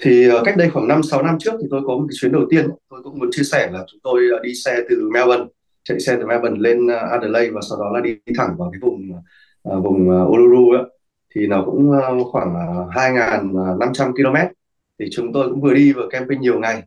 Thì 0.00 0.28
ờ, 0.28 0.42
cách 0.44 0.56
đây 0.56 0.70
khoảng 0.70 0.88
5 0.88 1.02
6 1.02 1.22
năm 1.22 1.36
trước 1.40 1.52
thì 1.62 1.66
tôi 1.70 1.80
có 1.86 1.96
một 1.96 2.04
cái 2.08 2.16
chuyến 2.20 2.32
đầu 2.32 2.42
tiên. 2.50 2.66
Tôi 2.90 3.02
cũng 3.02 3.18
muốn 3.18 3.28
chia 3.32 3.42
sẻ 3.42 3.70
là 3.72 3.84
chúng 3.92 4.00
tôi 4.02 4.20
ờ, 4.32 4.38
đi 4.42 4.54
xe 4.54 4.76
từ 4.90 5.08
Melbourne 5.12 5.44
chạy 5.84 6.00
xe 6.00 6.16
từ 6.16 6.26
Melbourne 6.26 6.58
lên 6.60 6.86
Adelaide 7.10 7.50
và 7.50 7.60
sau 7.70 7.78
đó 7.78 7.90
là 7.94 8.00
đi 8.00 8.16
thẳng 8.38 8.54
vào 8.58 8.70
cái 8.72 8.80
vùng 8.82 9.10
uh, 9.68 9.84
vùng 9.84 10.08
Uluru 10.08 10.70
ấy 10.70 10.82
thì 11.34 11.46
nó 11.46 11.62
cũng 11.66 11.92
ờ, 11.92 12.24
khoảng 12.24 12.54
ờ, 12.54 12.86
2.500 12.90 14.06
ờ, 14.06 14.12
km 14.12 14.54
thì 14.98 15.06
chúng 15.12 15.32
tôi 15.32 15.48
cũng 15.48 15.60
vừa 15.60 15.74
đi 15.74 15.92
vừa 15.92 16.08
camping 16.10 16.40
nhiều 16.40 16.60
ngày. 16.60 16.82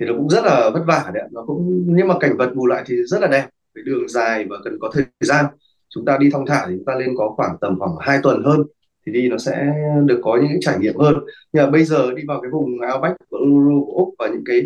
Thì 0.00 0.06
nó 0.06 0.12
cũng 0.16 0.28
rất 0.28 0.44
là 0.44 0.70
vất 0.74 0.82
vả 0.86 1.10
đấy 1.14 1.24
nó 1.32 1.44
cũng 1.46 1.84
nhưng 1.86 2.08
mà 2.08 2.14
cảnh 2.20 2.36
vật 2.36 2.52
bù 2.54 2.66
lại 2.66 2.82
thì 2.86 2.96
rất 3.06 3.20
là 3.20 3.28
đẹp. 3.28 3.46
Với 3.74 3.84
đường 3.84 4.08
dài 4.08 4.46
và 4.50 4.56
cần 4.64 4.78
có 4.80 4.90
thời 4.94 5.04
gian. 5.20 5.44
Chúng 5.88 6.04
ta 6.04 6.18
đi 6.20 6.30
thong 6.30 6.46
thả 6.46 6.66
thì 6.68 6.74
chúng 6.76 6.84
ta 6.84 6.94
lên 6.94 7.14
có 7.18 7.34
khoảng 7.36 7.56
tầm 7.60 7.78
khoảng 7.78 7.96
2 8.00 8.18
tuần 8.22 8.42
hơn. 8.44 8.62
Thì 9.06 9.12
đi 9.12 9.28
nó 9.28 9.38
sẽ 9.38 9.72
được 10.04 10.20
có 10.22 10.38
những 10.42 10.60
trải 10.60 10.78
nghiệm 10.78 10.96
hơn. 10.96 11.14
Nhưng 11.52 11.64
mà 11.64 11.70
bây 11.70 11.84
giờ 11.84 12.12
đi 12.14 12.22
vào 12.28 12.40
cái 12.40 12.50
vùng 12.50 12.70
Outback 12.94 13.16
của 13.30 13.38
Uluru 13.38 13.84
của 13.86 13.92
Úc 13.92 14.14
và 14.18 14.28
những 14.28 14.44
cái 14.46 14.62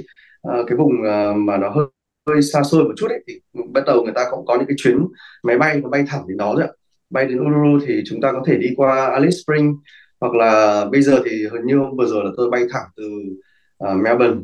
uh, 0.49 0.67
cái 0.67 0.77
vùng 0.77 0.93
uh, 0.93 1.37
mà 1.37 1.57
nó 1.57 1.69
hơi 1.71 1.87
hơi 2.27 2.43
xa 2.43 2.63
xôi 2.63 2.85
một 2.85 2.93
chút 2.97 3.11
ấy 3.11 3.25
thì 3.27 3.41
bắt 3.73 3.85
đầu 3.87 4.03
người 4.05 4.13
ta 4.15 4.25
cũng 4.31 4.47
có 4.47 4.57
những 4.57 4.67
cái 4.67 4.77
chuyến 4.79 5.07
máy 5.43 5.59
bay 5.59 5.81
nó 5.81 5.89
bay 5.89 6.05
thẳng 6.09 6.25
đến 6.29 6.37
đó 6.37 6.55
rồi 6.55 6.67
ạ 6.67 6.73
bay 7.13 7.27
đến 7.27 7.39
Uluru 7.41 7.87
thì 7.87 8.03
chúng 8.07 8.21
ta 8.21 8.33
có 8.33 8.43
thể 8.47 8.57
đi 8.57 8.69
qua 8.77 9.11
Alice 9.11 9.37
Springs 9.45 9.77
hoặc 10.21 10.35
là 10.35 10.85
bây 10.93 11.03
giờ 11.03 11.23
thì 11.25 11.47
hình 11.53 11.67
như 11.67 11.79
vừa 11.99 12.07
rồi 12.07 12.25
là 12.25 12.31
tôi 12.37 12.51
bay 12.51 12.63
thẳng 12.71 12.87
từ 12.97 13.05
uh, 13.85 13.97
Melbourne 13.97 14.41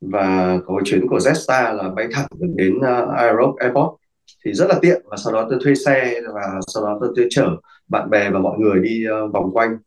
và 0.00 0.58
có 0.66 0.80
chuyến 0.84 1.08
của 1.08 1.18
Jetstar 1.18 1.76
là 1.76 1.88
bay 1.88 2.06
thẳng 2.12 2.26
đến 2.40 2.80
à, 2.80 3.02
uh, 3.02 3.14
Aerobe 3.14 3.64
Airport. 3.64 3.90
Thì 4.44 4.52
rất 4.52 4.66
là 4.68 4.78
tiện 4.82 5.02
và 5.10 5.16
sau 5.16 5.32
đó 5.32 5.46
tôi 5.50 5.58
thuê 5.64 5.74
xe 5.74 6.20
và 6.34 6.60
sau 6.66 6.84
đó 6.84 6.98
tôi, 7.00 7.12
tôi 7.16 7.26
chở 7.30 7.56
bạn 7.88 8.10
bè 8.10 8.30
và 8.30 8.38
mọi 8.38 8.58
người 8.58 8.80
đi 8.82 9.04
uh, 9.24 9.32
vòng 9.32 9.50
quanh 9.52 9.78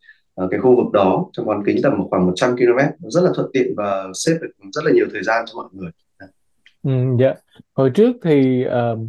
uh, 0.43 0.51
cái 0.51 0.59
khu 0.59 0.75
vực 0.75 0.91
đó 0.93 1.25
trong 1.33 1.45
bán 1.45 1.63
kính 1.65 1.77
tầm 1.83 2.09
khoảng 2.09 2.25
100 2.25 2.55
km 2.55 3.07
rất 3.09 3.21
là 3.23 3.31
thuận 3.35 3.49
tiện 3.53 3.73
và 3.77 4.07
xếp 4.13 4.37
được 4.41 4.51
rất 4.73 4.85
là 4.85 4.91
nhiều 4.91 5.05
thời 5.13 5.23
gian 5.23 5.45
cho 5.47 5.53
mọi 5.55 5.69
người. 5.71 5.91
Ừ, 6.83 6.91
dạ. 7.19 7.33
Hồi 7.73 7.91
trước 7.93 8.11
thì 8.23 8.65
uh, 8.67 8.99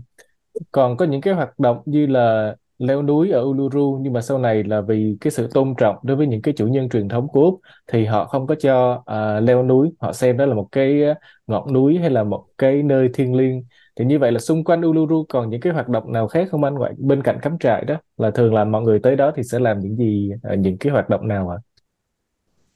còn 0.73 0.97
có 0.97 1.05
những 1.05 1.21
cái 1.21 1.35
hoạt 1.35 1.59
động 1.59 1.83
như 1.87 2.07
là 2.07 2.57
leo 2.79 3.03
núi 3.03 3.31
ở 3.31 3.41
Uluru 3.41 3.99
nhưng 4.03 4.13
mà 4.13 4.21
sau 4.21 4.39
này 4.39 4.65
là 4.65 4.81
vì 4.81 5.17
cái 5.21 5.31
sự 5.31 5.49
tôn 5.55 5.75
trọng 5.79 5.97
đối 6.03 6.17
với 6.17 6.27
những 6.27 6.43
cái 6.43 6.55
chủ 6.57 6.67
nhân 6.67 6.89
truyền 6.89 7.09
thống 7.09 7.29
của 7.29 7.43
Úc 7.43 7.61
thì 7.87 8.05
họ 8.05 8.25
không 8.25 8.47
có 8.47 8.55
cho 8.55 9.03
à, 9.07 9.41
leo 9.41 9.63
núi. 9.63 9.91
Họ 10.01 10.13
xem 10.13 10.37
đó 10.37 10.47
là 10.47 10.55
một 10.55 10.69
cái 10.73 11.05
à, 11.05 11.15
ngọn 11.47 11.73
núi 11.73 11.99
hay 11.99 12.11
là 12.11 12.25
một 12.25 12.47
cái 12.59 12.83
nơi 12.83 13.09
thiêng 13.15 13.35
liêng. 13.35 13.65
Thì 13.97 14.05
như 14.05 14.19
vậy 14.19 14.33
là 14.33 14.39
xung 14.39 14.65
quanh 14.65 14.81
Uluru 14.81 15.27
còn 15.29 15.51
những 15.51 15.61
cái 15.61 15.73
hoạt 15.73 15.89
động 15.89 16.13
nào 16.13 16.29
khác 16.29 16.49
không 16.51 16.65
anh? 16.65 16.75
Ngoại 16.75 16.93
bên 16.99 17.23
cạnh 17.23 17.39
cắm 17.43 17.59
trại 17.59 17.85
đó 17.85 17.97
là 18.17 18.31
thường 18.31 18.55
là 18.55 18.65
mọi 18.65 18.83
người 18.83 18.99
tới 19.03 19.17
đó 19.17 19.33
thì 19.37 19.43
sẽ 19.43 19.59
làm 19.59 19.81
những 19.81 19.97
gì 19.97 20.31
à, 20.43 20.55
những 20.55 20.79
cái 20.79 20.93
hoạt 20.93 21.09
động 21.09 21.29
nào 21.29 21.49
ạ? 21.49 21.59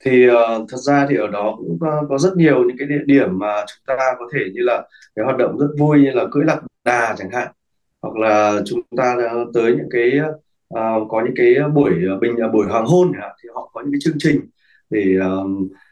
thì 0.05 0.29
uh, 0.29 0.67
thật 0.69 0.77
ra 0.77 1.05
thì 1.09 1.15
ở 1.15 1.27
đó 1.27 1.55
cũng 1.57 1.73
uh, 1.73 2.09
có 2.09 2.17
rất 2.17 2.37
nhiều 2.37 2.63
những 2.63 2.77
cái 2.79 2.87
địa 2.87 3.03
điểm 3.05 3.39
mà 3.39 3.65
chúng 3.67 3.83
ta 3.85 3.95
có 4.19 4.25
thể 4.33 4.39
như 4.53 4.61
là 4.63 4.87
cái 5.15 5.25
hoạt 5.25 5.37
động 5.37 5.57
rất 5.57 5.67
vui 5.79 5.99
như 6.01 6.11
là 6.11 6.25
cưỡi 6.31 6.43
lạc 6.45 6.61
đà 6.83 7.15
chẳng 7.17 7.31
hạn 7.31 7.47
hoặc 8.03 8.15
là 8.17 8.61
chúng 8.65 8.81
ta 8.97 9.17
tới 9.53 9.75
những 9.77 9.89
cái 9.91 10.19
uh, 10.73 11.07
có 11.09 11.21
những 11.25 11.33
cái 11.35 11.55
buổi 11.73 11.91
ờ, 12.09 12.17
bình 12.17 12.35
ờ, 12.37 12.47
buổi 12.49 12.65
hoàng 12.65 12.85
hôn 12.85 13.11
thì 13.43 13.49
họ 13.53 13.69
có 13.73 13.81
những 13.81 13.91
cái 13.91 13.99
chương 14.01 14.17
trình 14.19 14.41
để 14.89 15.17
ờ, 15.21 15.45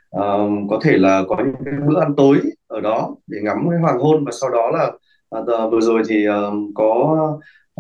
ờ, 0.09 0.47
có 0.69 0.79
thể 0.83 0.97
là 0.97 1.23
có 1.27 1.37
những 1.37 1.55
cái 1.65 1.73
bữa 1.87 1.99
ăn 1.99 2.13
tối 2.17 2.37
ở 2.67 2.81
đó 2.81 3.15
để 3.27 3.39
ngắm 3.41 3.57
cái 3.69 3.79
hoàng 3.79 3.99
hôn. 3.99 4.25
Và 4.25 4.31
sau 4.41 4.49
đó 4.49 4.71
là 4.71 4.91
uh, 5.41 5.71
vừa 5.71 5.81
rồi 5.81 6.01
thì 6.09 6.25
ờ, 6.25 6.51
có 6.75 7.17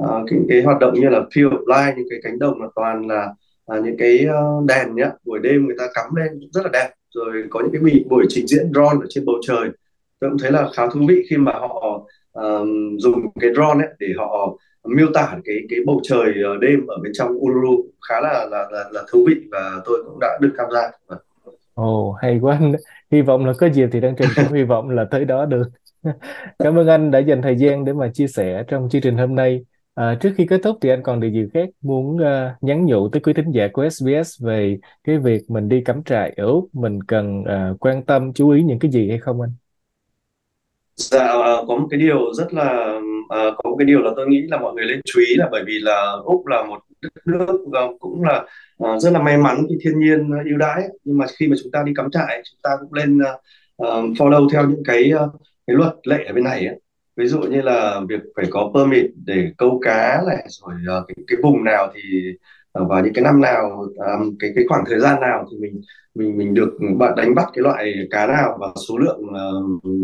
uh, 0.01 0.29
cái, 0.29 0.39
cái 0.49 0.61
hoạt 0.61 0.79
động 0.79 0.93
như 0.93 1.09
là 1.09 1.19
Field 1.19 1.49
of 1.49 1.67
Light 1.67 1.97
những 1.97 2.07
cái 2.09 2.19
cánh 2.23 2.39
đồng 2.39 2.61
là 2.61 2.67
toàn 2.75 3.07
là 3.07 3.33
à, 3.65 3.79
những 3.83 3.97
cái 3.97 4.27
đèn 4.67 4.95
nhá. 4.95 5.11
Buổi 5.25 5.39
đêm 5.39 5.65
người 5.65 5.75
ta 5.79 5.85
cắm 5.93 6.15
lên 6.15 6.39
rất 6.51 6.61
là 6.63 6.69
đẹp. 6.73 6.89
Rồi 7.15 7.43
có 7.49 7.59
những 7.59 7.71
cái 7.71 7.81
buổi, 7.81 8.05
buổi 8.09 8.25
trình 8.29 8.47
diễn 8.47 8.71
drone 8.73 8.99
ở 9.01 9.05
trên 9.09 9.25
bầu 9.25 9.35
trời. 9.47 9.69
Tôi 10.19 10.29
cũng 10.29 10.39
thấy 10.39 10.51
là 10.51 10.69
khá 10.75 10.87
thú 10.87 10.99
vị 11.07 11.23
khi 11.29 11.37
mà 11.37 11.51
họ 11.51 12.07
um, 12.31 12.97
dùng 12.97 13.13
cái 13.39 13.53
drone 13.53 13.85
ấy 13.85 13.93
để 13.99 14.07
họ 14.17 14.57
miêu 14.83 15.07
tả 15.13 15.37
cái 15.45 15.55
cái 15.69 15.79
bầu 15.85 16.01
trời 16.03 16.33
ờ, 16.45 16.57
đêm 16.61 16.87
ở 16.87 16.97
bên 17.03 17.11
trong 17.15 17.29
Uluru 17.31 17.83
khá 18.09 18.21
là 18.21 18.45
là 18.51 18.67
là, 18.71 18.83
là 18.91 19.01
thú 19.11 19.25
vị 19.27 19.35
và 19.51 19.81
tôi 19.85 20.03
cũng 20.05 20.19
đã 20.19 20.37
được 20.41 20.53
tham 20.57 20.67
gia 20.73 21.17
Ồ 21.73 22.11
hay 22.11 22.39
quá 22.41 22.57
anh 22.59 22.75
hy 23.11 23.21
vọng 23.21 23.45
là 23.45 23.53
có 23.59 23.67
dịp 23.67 23.89
thì 23.91 23.99
Đăng 23.99 24.15
Trình 24.17 24.29
cũng 24.35 24.53
hy 24.53 24.63
vọng 24.63 24.89
là 24.89 25.05
tới 25.11 25.25
đó 25.25 25.45
được 25.45 25.63
Cảm 26.59 26.75
ơn 26.79 26.87
anh 26.87 27.11
đã 27.11 27.19
dành 27.19 27.41
thời 27.41 27.55
gian 27.57 27.85
để 27.85 27.93
mà 27.93 28.11
chia 28.13 28.27
sẻ 28.27 28.63
trong 28.67 28.89
chương 28.89 29.01
trình 29.01 29.17
hôm 29.17 29.35
nay. 29.35 29.65
À, 29.93 30.17
trước 30.21 30.33
khi 30.37 30.45
kết 30.45 30.61
thúc 30.63 30.77
thì 30.81 30.89
anh 30.89 31.03
còn 31.03 31.19
điều 31.19 31.31
gì 31.31 31.47
khác 31.53 31.69
muốn 31.81 32.15
uh, 32.15 32.63
nhắn 32.63 32.85
nhủ 32.85 33.09
tới 33.09 33.21
quý 33.21 33.33
thính 33.33 33.51
giả 33.51 33.67
của 33.73 33.89
SBS 33.89 34.43
về 34.43 34.77
cái 35.03 35.17
việc 35.17 35.41
mình 35.49 35.69
đi 35.69 35.81
cắm 35.85 36.03
trại 36.03 36.33
ở 36.37 36.45
Úc 36.45 36.69
mình 36.73 37.03
cần 37.03 37.41
uh, 37.41 37.79
quan 37.79 38.05
tâm 38.05 38.33
chú 38.33 38.49
ý 38.49 38.63
những 38.63 38.79
cái 38.79 38.91
gì 38.91 39.09
hay 39.09 39.19
không 39.19 39.41
anh? 39.41 39.51
Dạ, 41.09 41.27
ờ, 41.27 41.65
có 41.67 41.75
một 41.77 41.87
cái 41.91 41.99
điều 41.99 42.33
rất 42.33 42.53
là 42.53 42.63
à, 43.29 43.39
có 43.57 43.69
một 43.69 43.75
cái 43.79 43.85
điều 43.85 44.01
là 44.01 44.11
tôi 44.15 44.27
nghĩ 44.27 44.41
là 44.41 44.57
mọi 44.59 44.73
người 44.73 44.85
nên 44.87 45.01
chú 45.05 45.19
ý 45.19 45.35
là 45.35 45.49
bởi 45.51 45.63
vì 45.67 45.79
là 45.79 46.11
Úc 46.23 46.47
là 46.47 46.63
một 46.63 46.79
đất 47.01 47.09
nước 47.25 47.65
ờ, 47.73 47.87
cũng 47.99 48.23
là 48.23 48.45
à, 48.79 48.99
rất 48.99 49.13
là 49.13 49.21
may 49.21 49.37
mắn 49.37 49.65
khi 49.69 49.75
thiên 49.83 49.99
nhiên 49.99 50.31
ưu 50.49 50.57
đãi 50.57 50.81
nhưng 51.03 51.17
mà 51.17 51.25
khi 51.37 51.47
mà 51.47 51.55
chúng 51.63 51.71
ta 51.71 51.83
đi 51.85 51.91
cắm 51.95 52.11
trại 52.11 52.41
chúng 52.51 52.59
ta 52.63 52.69
cũng 52.79 52.93
nên 52.93 53.19
à, 53.19 53.31
follow 54.17 54.49
theo 54.49 54.69
những 54.69 54.83
cái 54.85 55.11
cái 55.67 55.75
luật 55.75 55.93
lệ 56.03 56.25
ở 56.27 56.33
bên 56.33 56.43
này 56.43 56.65
ấy. 56.67 56.79
Ví 57.15 57.27
dụ 57.27 57.39
như 57.41 57.61
là 57.61 58.01
việc 58.09 58.19
phải 58.35 58.45
có 58.49 58.71
permit 58.75 59.05
để 59.25 59.51
câu 59.57 59.79
cá 59.83 60.21
này 60.27 60.45
rồi 60.49 60.73
cái, 61.07 61.15
cái 61.27 61.37
vùng 61.43 61.63
nào 61.63 61.91
thì 61.95 62.01
và 62.73 63.01
những 63.01 63.13
cái 63.13 63.23
năm 63.23 63.41
nào 63.41 63.85
cái 64.39 64.51
cái 64.55 64.65
khoảng 64.69 64.83
thời 64.89 64.99
gian 64.99 65.21
nào 65.21 65.47
thì 65.51 65.57
mình 65.57 65.81
mình 66.15 66.37
mình 66.37 66.53
được 66.53 66.77
bạn 66.97 67.13
đánh 67.17 67.35
bắt 67.35 67.45
cái 67.53 67.63
loại 67.63 67.93
cá 68.11 68.27
nào 68.27 68.57
và 68.59 68.67
số 68.87 68.97
lượng 68.97 69.21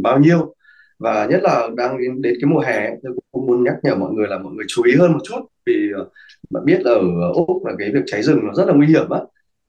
bao 0.04 0.20
nhiêu 0.20 0.54
và 1.00 1.26
nhất 1.26 1.42
là 1.44 1.70
đang 1.76 1.98
đến, 1.98 2.22
đến 2.22 2.34
cái 2.42 2.50
mùa 2.50 2.60
hè 2.60 2.90
tôi 3.04 3.14
cũng 3.32 3.46
muốn 3.46 3.64
nhắc 3.64 3.76
nhở 3.84 3.96
mọi 3.96 4.12
người 4.14 4.28
là 4.28 4.38
mọi 4.38 4.54
người 4.54 4.66
chú 4.68 4.84
ý 4.84 4.96
hơn 4.96 5.14
một 5.14 5.20
chút 5.24 5.40
vì 5.66 5.92
ờ, 5.96 6.10
bạn 6.50 6.66
biết 6.66 6.80
là 6.84 6.92
ở 7.22 7.32
Úc 7.34 7.66
là 7.66 7.74
cái 7.80 7.92
việc 7.94 8.04
cháy 8.06 8.24
rừng 8.24 8.40
nó 8.44 8.54
rất 8.54 8.68
là 8.68 8.74
nguy 8.74 8.88
hiểm 8.88 9.10
á. 9.10 9.20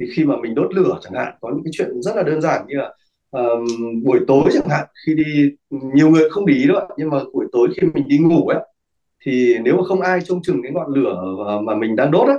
Thì 0.00 0.06
khi 0.16 0.24
mà 0.24 0.34
mình 0.42 0.54
đốt 0.54 0.74
lửa 0.74 0.98
chẳng 1.00 1.12
hạn 1.12 1.34
có 1.40 1.50
những 1.50 1.64
cái 1.64 1.70
chuyện 1.74 2.02
rất 2.02 2.16
là 2.16 2.22
đơn 2.22 2.40
giản 2.40 2.66
như 2.68 2.76
là 2.76 2.94
um, 3.30 3.66
buổi 4.04 4.20
tối 4.26 4.44
chẳng 4.52 4.68
hạn 4.68 4.86
khi 5.06 5.14
đi 5.14 5.50
nhiều 5.70 6.10
người 6.10 6.30
không 6.30 6.46
để 6.46 6.54
ý 6.54 6.66
đâu 6.68 6.88
nhưng 6.96 7.10
mà 7.10 7.18
buổi 7.32 7.46
tối 7.52 7.68
khi 7.76 7.86
mình 7.94 8.08
đi 8.08 8.18
ngủ 8.18 8.48
ấy 8.48 8.60
thì 9.24 9.56
nếu 9.64 9.76
mà 9.76 9.82
không 9.84 10.00
ai 10.00 10.20
trông 10.20 10.42
chừng 10.42 10.62
cái 10.62 10.72
ngọn 10.72 10.94
lửa 10.94 11.22
mà 11.64 11.74
mình 11.74 11.96
đang 11.96 12.10
đốt 12.10 12.28
á 12.28 12.34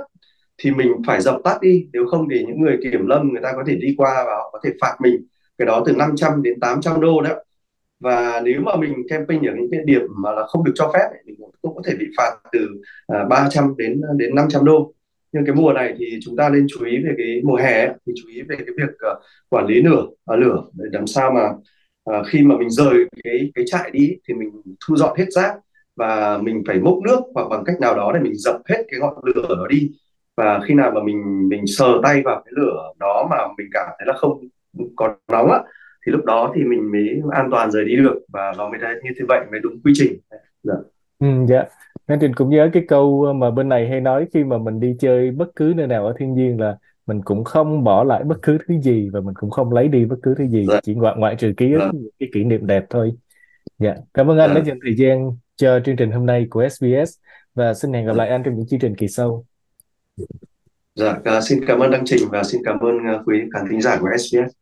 thì 0.58 0.70
mình 0.70 0.88
phải 1.06 1.20
dập 1.20 1.40
tắt 1.44 1.58
đi. 1.60 1.86
Nếu 1.92 2.06
không 2.06 2.28
thì 2.30 2.44
những 2.46 2.60
người 2.60 2.78
kiểm 2.82 3.06
lâm 3.06 3.28
người 3.28 3.42
ta 3.42 3.52
có 3.56 3.62
thể 3.66 3.74
đi 3.74 3.94
qua 3.98 4.24
và 4.26 4.34
họ 4.34 4.50
có 4.52 4.60
thể 4.64 4.70
phạt 4.80 4.96
mình 5.00 5.26
cái 5.58 5.66
đó 5.66 5.82
từ 5.86 5.92
500 5.92 6.42
đến 6.42 6.60
800 6.60 7.00
đô 7.00 7.20
đấy 7.20 7.44
và 8.00 8.40
nếu 8.44 8.60
mà 8.60 8.76
mình 8.76 8.94
camping 9.08 9.46
ở 9.46 9.54
những 9.56 9.70
cái 9.70 9.80
điểm 9.84 10.02
mà 10.16 10.32
là 10.32 10.46
không 10.46 10.64
được 10.64 10.72
cho 10.74 10.90
phép 10.94 11.06
ấy, 11.10 11.22
mình 11.26 11.36
cũng 11.62 11.76
có 11.76 11.82
thể 11.86 11.94
bị 11.98 12.06
phạt 12.16 12.36
từ 12.52 12.68
à, 13.06 13.22
uh, 13.22 13.28
300 13.28 13.74
đến 13.76 14.00
à, 14.08 14.12
đến 14.16 14.34
500 14.34 14.64
đô. 14.64 14.94
Nhưng 15.32 15.44
cái 15.46 15.54
mùa 15.54 15.72
này 15.72 15.94
thì 15.98 16.18
chúng 16.22 16.36
ta 16.36 16.48
nên 16.48 16.66
chú 16.68 16.84
ý 16.84 16.96
về 17.04 17.14
cái 17.18 17.40
mùa 17.44 17.56
hè 17.56 17.86
ấy, 17.86 17.94
thì 18.06 18.12
chú 18.16 18.28
ý 18.28 18.42
về 18.42 18.56
cái 18.56 18.74
việc 18.76 18.94
uh, 19.12 19.22
quản 19.48 19.66
lý 19.66 19.82
lửa 19.82 20.06
uh, 20.32 20.38
lửa 20.38 20.64
để 20.72 20.84
làm 20.92 21.06
sao 21.06 21.30
mà 21.32 21.42
uh, 22.18 22.26
khi 22.26 22.42
mà 22.42 22.56
mình 22.58 22.70
rời 22.70 22.94
cái 23.24 23.50
cái 23.54 23.64
trại 23.68 23.90
đi 23.90 24.16
thì 24.28 24.34
mình 24.34 24.50
thu 24.86 24.96
dọn 24.96 25.18
hết 25.18 25.26
rác 25.30 25.54
và 25.96 26.38
mình 26.38 26.62
phải 26.66 26.78
múc 26.78 27.02
nước 27.02 27.20
hoặc 27.34 27.48
bằng 27.48 27.64
cách 27.64 27.80
nào 27.80 27.94
đó 27.96 28.12
để 28.14 28.20
mình 28.20 28.34
dập 28.34 28.56
hết 28.68 28.84
cái 28.88 29.00
ngọn 29.00 29.14
lửa 29.24 29.46
đó 29.48 29.66
đi. 29.70 29.90
Và 30.36 30.60
khi 30.68 30.74
nào 30.74 30.90
mà 30.94 31.02
mình 31.02 31.48
mình 31.48 31.66
sờ 31.66 32.00
tay 32.02 32.22
vào 32.24 32.42
cái 32.44 32.52
lửa 32.56 32.92
đó 32.98 33.28
mà 33.30 33.36
mình 33.58 33.66
cảm 33.72 33.86
thấy 33.98 34.06
là 34.06 34.12
không 34.16 34.48
có 34.96 35.14
nóng 35.28 35.50
á 35.50 35.60
lúc 36.20 36.26
đó 36.26 36.52
thì 36.54 36.64
mình 36.64 36.92
mới 36.92 37.22
an 37.30 37.48
toàn 37.50 37.70
rời 37.70 37.84
đi 37.84 37.96
được 37.96 38.18
và 38.28 38.52
nó 38.58 38.68
mới 38.70 38.78
thấy 38.82 38.94
như 39.02 39.10
thế 39.18 39.24
vậy 39.28 39.40
mới 39.50 39.60
đúng 39.60 39.80
quy 39.84 39.92
trình 39.94 40.12
dạ. 40.62 40.74
Ừ, 41.18 41.26
dạ. 41.48 41.64
Nên 42.08 42.18
Trình 42.20 42.34
cũng 42.34 42.50
nhớ 42.50 42.70
cái 42.72 42.84
câu 42.88 43.32
mà 43.32 43.50
bên 43.50 43.68
này 43.68 43.88
hay 43.88 44.00
nói 44.00 44.26
khi 44.34 44.44
mà 44.44 44.58
mình 44.58 44.80
đi 44.80 44.96
chơi 45.00 45.30
bất 45.30 45.46
cứ 45.56 45.72
nơi 45.76 45.86
nào 45.86 46.06
ở 46.06 46.14
thiên 46.18 46.34
nhiên 46.34 46.60
là 46.60 46.76
mình 47.06 47.20
cũng 47.24 47.44
không 47.44 47.84
bỏ 47.84 48.04
lại 48.04 48.24
bất 48.24 48.36
cứ 48.42 48.58
thứ 48.68 48.80
gì 48.80 49.08
và 49.12 49.20
mình 49.20 49.34
cũng 49.40 49.50
không 49.50 49.72
lấy 49.72 49.88
đi 49.88 50.04
bất 50.04 50.16
cứ 50.22 50.34
thứ 50.38 50.46
gì 50.46 50.66
Dạ. 50.68 50.80
chỉ 50.82 50.94
ngoại 50.94 51.14
ngoại 51.18 51.36
trừ 51.36 51.52
ký 51.56 51.72
ức 51.72 51.78
Dạ. 51.92 51.98
cái 52.18 52.28
kỷ 52.34 52.44
niệm 52.44 52.66
đẹp 52.66 52.84
thôi. 52.90 53.12
Dạ. 53.78 53.94
Cảm 54.14 54.30
ơn 54.30 54.38
anh 54.38 54.50
đã 54.54 54.60
Dạ. 54.60 54.64
dành 54.66 54.78
thời 54.84 54.94
gian 54.96 55.36
cho 55.56 55.80
chương 55.84 55.96
trình 55.96 56.10
hôm 56.10 56.26
nay 56.26 56.46
của 56.50 56.68
SBS 56.68 57.18
và 57.54 57.74
xin 57.74 57.92
hẹn 57.92 58.06
gặp 58.06 58.16
lại 58.16 58.28
anh 58.28 58.42
trong 58.42 58.54
những 58.54 58.66
chương 58.66 58.80
trình 58.80 58.94
kỳ 58.94 59.08
sau. 59.08 59.44
Dạ. 60.94 61.40
Xin 61.42 61.64
cảm 61.66 61.78
ơn 61.78 61.90
Đăng 61.90 62.04
Trình 62.04 62.22
và 62.30 62.42
xin 62.42 62.60
cảm 62.64 62.78
ơn 62.80 62.98
à, 63.06 63.22
quý 63.26 63.42
khán 63.54 63.64
thính 63.70 63.80
giả 63.80 63.98
của 64.00 64.08
SBS 64.18 64.59